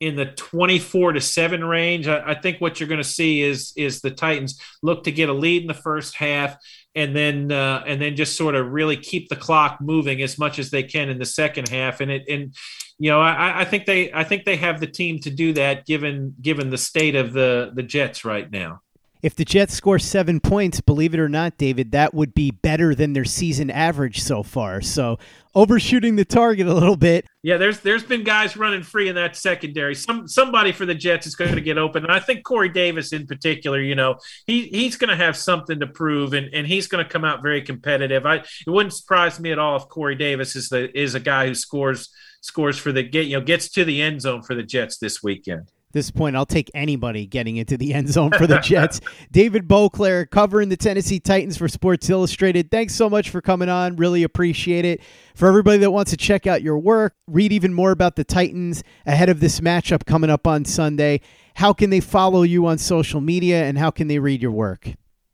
in 0.00 0.16
the 0.16 0.26
24 0.26 1.12
to 1.12 1.20
7 1.20 1.64
range. 1.64 2.08
I, 2.08 2.30
I 2.30 2.34
think 2.34 2.60
what 2.60 2.80
you're 2.80 2.88
going 2.88 2.98
to 2.98 3.04
see 3.04 3.40
is 3.40 3.72
is 3.76 4.00
the 4.00 4.10
Titans 4.10 4.60
look 4.82 5.04
to 5.04 5.12
get 5.12 5.28
a 5.28 5.32
lead 5.32 5.62
in 5.62 5.68
the 5.68 5.74
first 5.74 6.16
half 6.16 6.56
and 6.94 7.14
then 7.16 7.52
uh, 7.52 7.84
and 7.86 8.02
then 8.02 8.16
just 8.16 8.36
sort 8.36 8.54
of 8.54 8.72
really 8.72 8.96
keep 8.96 9.28
the 9.28 9.36
clock 9.36 9.78
moving 9.80 10.20
as 10.22 10.38
much 10.38 10.58
as 10.58 10.70
they 10.70 10.82
can 10.82 11.08
in 11.08 11.18
the 11.18 11.24
second 11.24 11.68
half. 11.68 12.00
And 12.00 12.10
it 12.10 12.24
and 12.28 12.54
you 12.98 13.10
know 13.10 13.20
I, 13.20 13.60
I 13.60 13.64
think 13.64 13.86
they 13.86 14.12
I 14.12 14.24
think 14.24 14.44
they 14.44 14.56
have 14.56 14.80
the 14.80 14.86
team 14.86 15.20
to 15.20 15.30
do 15.30 15.52
that 15.54 15.86
given 15.86 16.34
given 16.42 16.70
the 16.70 16.78
state 16.78 17.14
of 17.14 17.32
the 17.32 17.70
the 17.74 17.82
Jets 17.82 18.24
right 18.24 18.50
now. 18.50 18.80
If 19.22 19.36
the 19.36 19.44
Jets 19.44 19.74
score 19.74 20.00
seven 20.00 20.40
points, 20.40 20.80
believe 20.80 21.14
it 21.14 21.20
or 21.20 21.28
not, 21.28 21.56
David, 21.56 21.92
that 21.92 22.12
would 22.12 22.34
be 22.34 22.50
better 22.50 22.92
than 22.92 23.12
their 23.12 23.24
season 23.24 23.70
average 23.70 24.20
so 24.20 24.42
far. 24.42 24.80
So 24.80 25.16
overshooting 25.54 26.16
the 26.16 26.24
target 26.24 26.66
a 26.66 26.74
little 26.74 26.96
bit. 26.96 27.26
Yeah, 27.44 27.56
there's 27.56 27.78
there's 27.80 28.02
been 28.02 28.24
guys 28.24 28.56
running 28.56 28.82
free 28.82 29.08
in 29.08 29.14
that 29.14 29.36
secondary. 29.36 29.94
Some 29.94 30.26
somebody 30.26 30.72
for 30.72 30.86
the 30.86 30.94
Jets 30.94 31.28
is 31.28 31.36
going 31.36 31.54
to 31.54 31.60
get 31.60 31.78
open, 31.78 32.02
and 32.02 32.12
I 32.12 32.18
think 32.18 32.42
Corey 32.42 32.68
Davis 32.68 33.12
in 33.12 33.28
particular. 33.28 33.80
You 33.80 33.94
know, 33.94 34.16
he 34.48 34.62
he's 34.62 34.96
going 34.96 35.10
to 35.10 35.16
have 35.16 35.36
something 35.36 35.78
to 35.78 35.86
prove, 35.86 36.32
and, 36.32 36.52
and 36.52 36.66
he's 36.66 36.88
going 36.88 37.04
to 37.04 37.08
come 37.08 37.24
out 37.24 37.42
very 37.42 37.62
competitive. 37.62 38.26
I 38.26 38.36
it 38.36 38.70
wouldn't 38.70 38.94
surprise 38.94 39.38
me 39.38 39.52
at 39.52 39.58
all 39.60 39.76
if 39.76 39.88
Corey 39.88 40.16
Davis 40.16 40.56
is 40.56 40.68
the 40.68 40.90
is 40.98 41.14
a 41.14 41.20
guy 41.20 41.46
who 41.46 41.54
scores 41.54 42.10
scores 42.40 42.76
for 42.76 42.90
the 42.90 43.04
get 43.04 43.26
you 43.26 43.38
know 43.38 43.44
gets 43.44 43.70
to 43.70 43.84
the 43.84 44.02
end 44.02 44.20
zone 44.20 44.42
for 44.42 44.56
the 44.56 44.64
Jets 44.64 44.98
this 44.98 45.22
weekend 45.22 45.70
this 45.92 46.10
point, 46.10 46.36
I'll 46.36 46.46
take 46.46 46.70
anybody 46.74 47.26
getting 47.26 47.56
into 47.56 47.76
the 47.76 47.94
end 47.94 48.08
zone 48.08 48.32
for 48.32 48.46
the 48.46 48.58
Jets. 48.58 49.00
David 49.32 49.68
Boclair 49.68 50.28
covering 50.28 50.68
the 50.68 50.76
Tennessee 50.76 51.20
Titans 51.20 51.56
for 51.56 51.68
Sports 51.68 52.08
Illustrated. 52.10 52.70
Thanks 52.70 52.94
so 52.94 53.08
much 53.08 53.30
for 53.30 53.40
coming 53.40 53.68
on. 53.68 53.96
Really 53.96 54.22
appreciate 54.22 54.84
it. 54.84 55.00
For 55.34 55.48
everybody 55.48 55.78
that 55.78 55.90
wants 55.90 56.10
to 56.10 56.16
check 56.16 56.46
out 56.46 56.62
your 56.62 56.78
work, 56.78 57.14
read 57.26 57.52
even 57.52 57.72
more 57.72 57.90
about 57.90 58.16
the 58.16 58.24
Titans 58.24 58.82
ahead 59.06 59.28
of 59.28 59.40
this 59.40 59.60
matchup 59.60 60.04
coming 60.04 60.30
up 60.30 60.46
on 60.46 60.64
Sunday, 60.64 61.20
how 61.54 61.72
can 61.72 61.90
they 61.90 62.00
follow 62.00 62.42
you 62.42 62.66
on 62.66 62.78
social 62.78 63.20
media 63.20 63.64
and 63.64 63.78
how 63.78 63.90
can 63.90 64.08
they 64.08 64.18
read 64.18 64.42
your 64.42 64.50
work? 64.50 64.90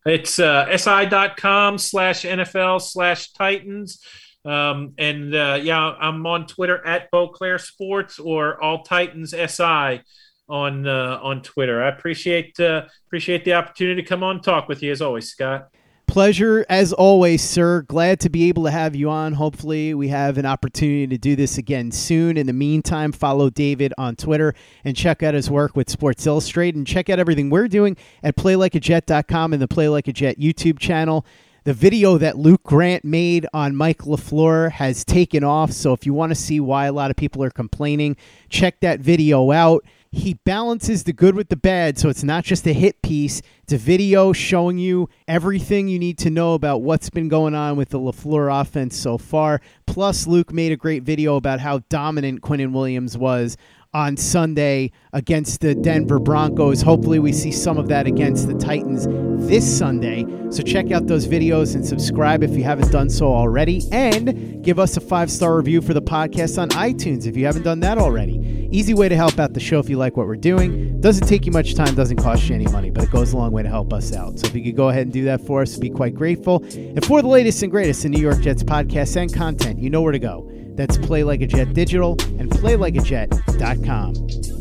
It's 0.06 0.38
uh, 0.38 0.76
si.com 0.76 1.78
slash 1.78 2.22
NFL 2.22 2.80
slash 2.80 3.32
Titans. 3.32 4.00
Um, 4.44 4.94
and 4.96 5.34
uh, 5.34 5.58
yeah, 5.62 5.78
I'm 5.78 6.24
on 6.26 6.46
Twitter 6.46 6.84
at 6.86 7.10
Boclair 7.10 7.60
Sports 7.60 8.18
or 8.18 8.62
All 8.62 8.82
Titans 8.82 9.32
SI 9.32 10.02
on 10.48 10.86
uh, 10.86 11.18
on 11.22 11.42
Twitter. 11.42 11.82
I 11.82 11.88
appreciate 11.88 12.58
uh, 12.60 12.86
appreciate 13.06 13.44
the 13.44 13.54
opportunity 13.54 14.02
to 14.02 14.08
come 14.08 14.22
on 14.22 14.40
talk 14.40 14.68
with 14.68 14.82
you 14.82 14.92
as 14.92 15.02
always, 15.02 15.28
Scott. 15.28 15.70
Pleasure 16.08 16.64
as 16.70 16.94
always, 16.94 17.42
sir. 17.42 17.82
Glad 17.82 18.18
to 18.20 18.30
be 18.30 18.48
able 18.48 18.64
to 18.64 18.70
have 18.70 18.96
you 18.96 19.10
on. 19.10 19.34
Hopefully, 19.34 19.92
we 19.92 20.08
have 20.08 20.38
an 20.38 20.46
opportunity 20.46 21.06
to 21.06 21.18
do 21.18 21.36
this 21.36 21.58
again 21.58 21.92
soon. 21.92 22.38
In 22.38 22.46
the 22.46 22.54
meantime, 22.54 23.12
follow 23.12 23.50
David 23.50 23.92
on 23.98 24.16
Twitter 24.16 24.54
and 24.84 24.96
check 24.96 25.22
out 25.22 25.34
his 25.34 25.50
work 25.50 25.76
with 25.76 25.90
Sports 25.90 26.26
Illustrated 26.26 26.76
and 26.76 26.86
check 26.86 27.10
out 27.10 27.18
everything 27.18 27.50
we're 27.50 27.68
doing 27.68 27.94
at 28.22 28.36
playlikeajet.com 28.36 29.52
and 29.52 29.60
the 29.60 29.68
Play 29.68 29.88
Like 29.90 30.08
a 30.08 30.12
Jet 30.12 30.38
YouTube 30.38 30.78
channel. 30.78 31.26
The 31.64 31.74
video 31.74 32.16
that 32.16 32.38
Luke 32.38 32.62
Grant 32.62 33.04
made 33.04 33.46
on 33.52 33.76
Mike 33.76 33.98
LaFleur 33.98 34.70
has 34.70 35.04
taken 35.04 35.44
off. 35.44 35.72
So 35.72 35.92
if 35.92 36.06
you 36.06 36.14
want 36.14 36.30
to 36.30 36.34
see 36.34 36.58
why 36.58 36.86
a 36.86 36.92
lot 36.92 37.10
of 37.10 37.18
people 37.18 37.44
are 37.44 37.50
complaining, 37.50 38.16
check 38.48 38.80
that 38.80 39.00
video 39.00 39.52
out 39.52 39.84
he 40.10 40.34
balances 40.34 41.04
the 41.04 41.12
good 41.12 41.34
with 41.34 41.48
the 41.48 41.56
bad 41.56 41.98
so 41.98 42.08
it's 42.08 42.24
not 42.24 42.44
just 42.44 42.66
a 42.66 42.72
hit 42.72 43.02
piece. 43.02 43.42
It's 43.62 43.72
a 43.72 43.78
video 43.78 44.32
showing 44.32 44.78
you 44.78 45.08
everything 45.26 45.88
you 45.88 45.98
need 45.98 46.18
to 46.18 46.30
know 46.30 46.54
about 46.54 46.82
what's 46.82 47.10
been 47.10 47.28
going 47.28 47.54
on 47.54 47.76
with 47.76 47.90
the 47.90 47.98
LaFleur 47.98 48.60
offense 48.60 48.96
so 48.96 49.18
far. 49.18 49.60
Plus 49.86 50.26
luke 50.26 50.52
made 50.52 50.72
a 50.72 50.76
great 50.76 51.02
video 51.02 51.36
about 51.36 51.60
how 51.60 51.80
dominant 51.88 52.40
quinnen 52.40 52.72
williams 52.72 53.16
was 53.16 53.56
on 53.94 54.16
Sunday 54.16 54.92
against 55.12 55.60
the 55.60 55.74
Denver 55.74 56.18
Broncos. 56.18 56.82
Hopefully, 56.82 57.18
we 57.18 57.32
see 57.32 57.50
some 57.50 57.78
of 57.78 57.88
that 57.88 58.06
against 58.06 58.46
the 58.46 58.54
Titans 58.54 59.06
this 59.48 59.78
Sunday. 59.78 60.26
So, 60.50 60.62
check 60.62 60.90
out 60.90 61.06
those 61.06 61.26
videos 61.26 61.74
and 61.74 61.84
subscribe 61.84 62.42
if 62.42 62.50
you 62.50 62.64
haven't 62.64 62.92
done 62.92 63.08
so 63.08 63.32
already. 63.32 63.82
And 63.92 64.62
give 64.62 64.78
us 64.78 64.96
a 64.96 65.00
five 65.00 65.30
star 65.30 65.56
review 65.56 65.80
for 65.80 65.94
the 65.94 66.02
podcast 66.02 66.60
on 66.60 66.68
iTunes 66.70 67.26
if 67.26 67.36
you 67.36 67.46
haven't 67.46 67.62
done 67.62 67.80
that 67.80 67.98
already. 67.98 68.68
Easy 68.70 68.92
way 68.92 69.08
to 69.08 69.16
help 69.16 69.38
out 69.38 69.54
the 69.54 69.60
show 69.60 69.78
if 69.78 69.88
you 69.88 69.96
like 69.96 70.16
what 70.16 70.26
we're 70.26 70.36
doing. 70.36 71.00
Doesn't 71.00 71.26
take 71.26 71.46
you 71.46 71.52
much 71.52 71.74
time, 71.74 71.94
doesn't 71.94 72.18
cost 72.18 72.48
you 72.48 72.54
any 72.54 72.66
money, 72.66 72.90
but 72.90 73.04
it 73.04 73.10
goes 73.10 73.32
a 73.32 73.36
long 73.36 73.52
way 73.52 73.62
to 73.62 73.68
help 73.68 73.92
us 73.94 74.12
out. 74.12 74.38
So, 74.38 74.46
if 74.48 74.54
you 74.54 74.62
could 74.62 74.76
go 74.76 74.90
ahead 74.90 75.02
and 75.02 75.12
do 75.12 75.24
that 75.24 75.40
for 75.40 75.62
us, 75.62 75.76
we'd 75.76 75.90
be 75.90 75.90
quite 75.90 76.14
grateful. 76.14 76.62
And 76.74 77.02
for 77.04 77.22
the 77.22 77.28
latest 77.28 77.62
and 77.62 77.72
greatest 77.72 78.04
in 78.04 78.12
New 78.12 78.20
York 78.20 78.40
Jets 78.42 78.62
podcasts 78.62 79.16
and 79.16 79.32
content, 79.32 79.78
you 79.78 79.88
know 79.88 80.02
where 80.02 80.12
to 80.12 80.18
go. 80.18 80.50
That's 80.78 80.96
Play 80.96 81.24
Like 81.24 81.42
a 81.42 81.46
Jet 81.48 81.74
Digital 81.74 82.12
and 82.38 82.48
PlayLikeAJet.com. 82.48 84.57